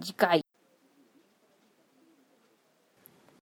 [0.00, 0.41] 次回。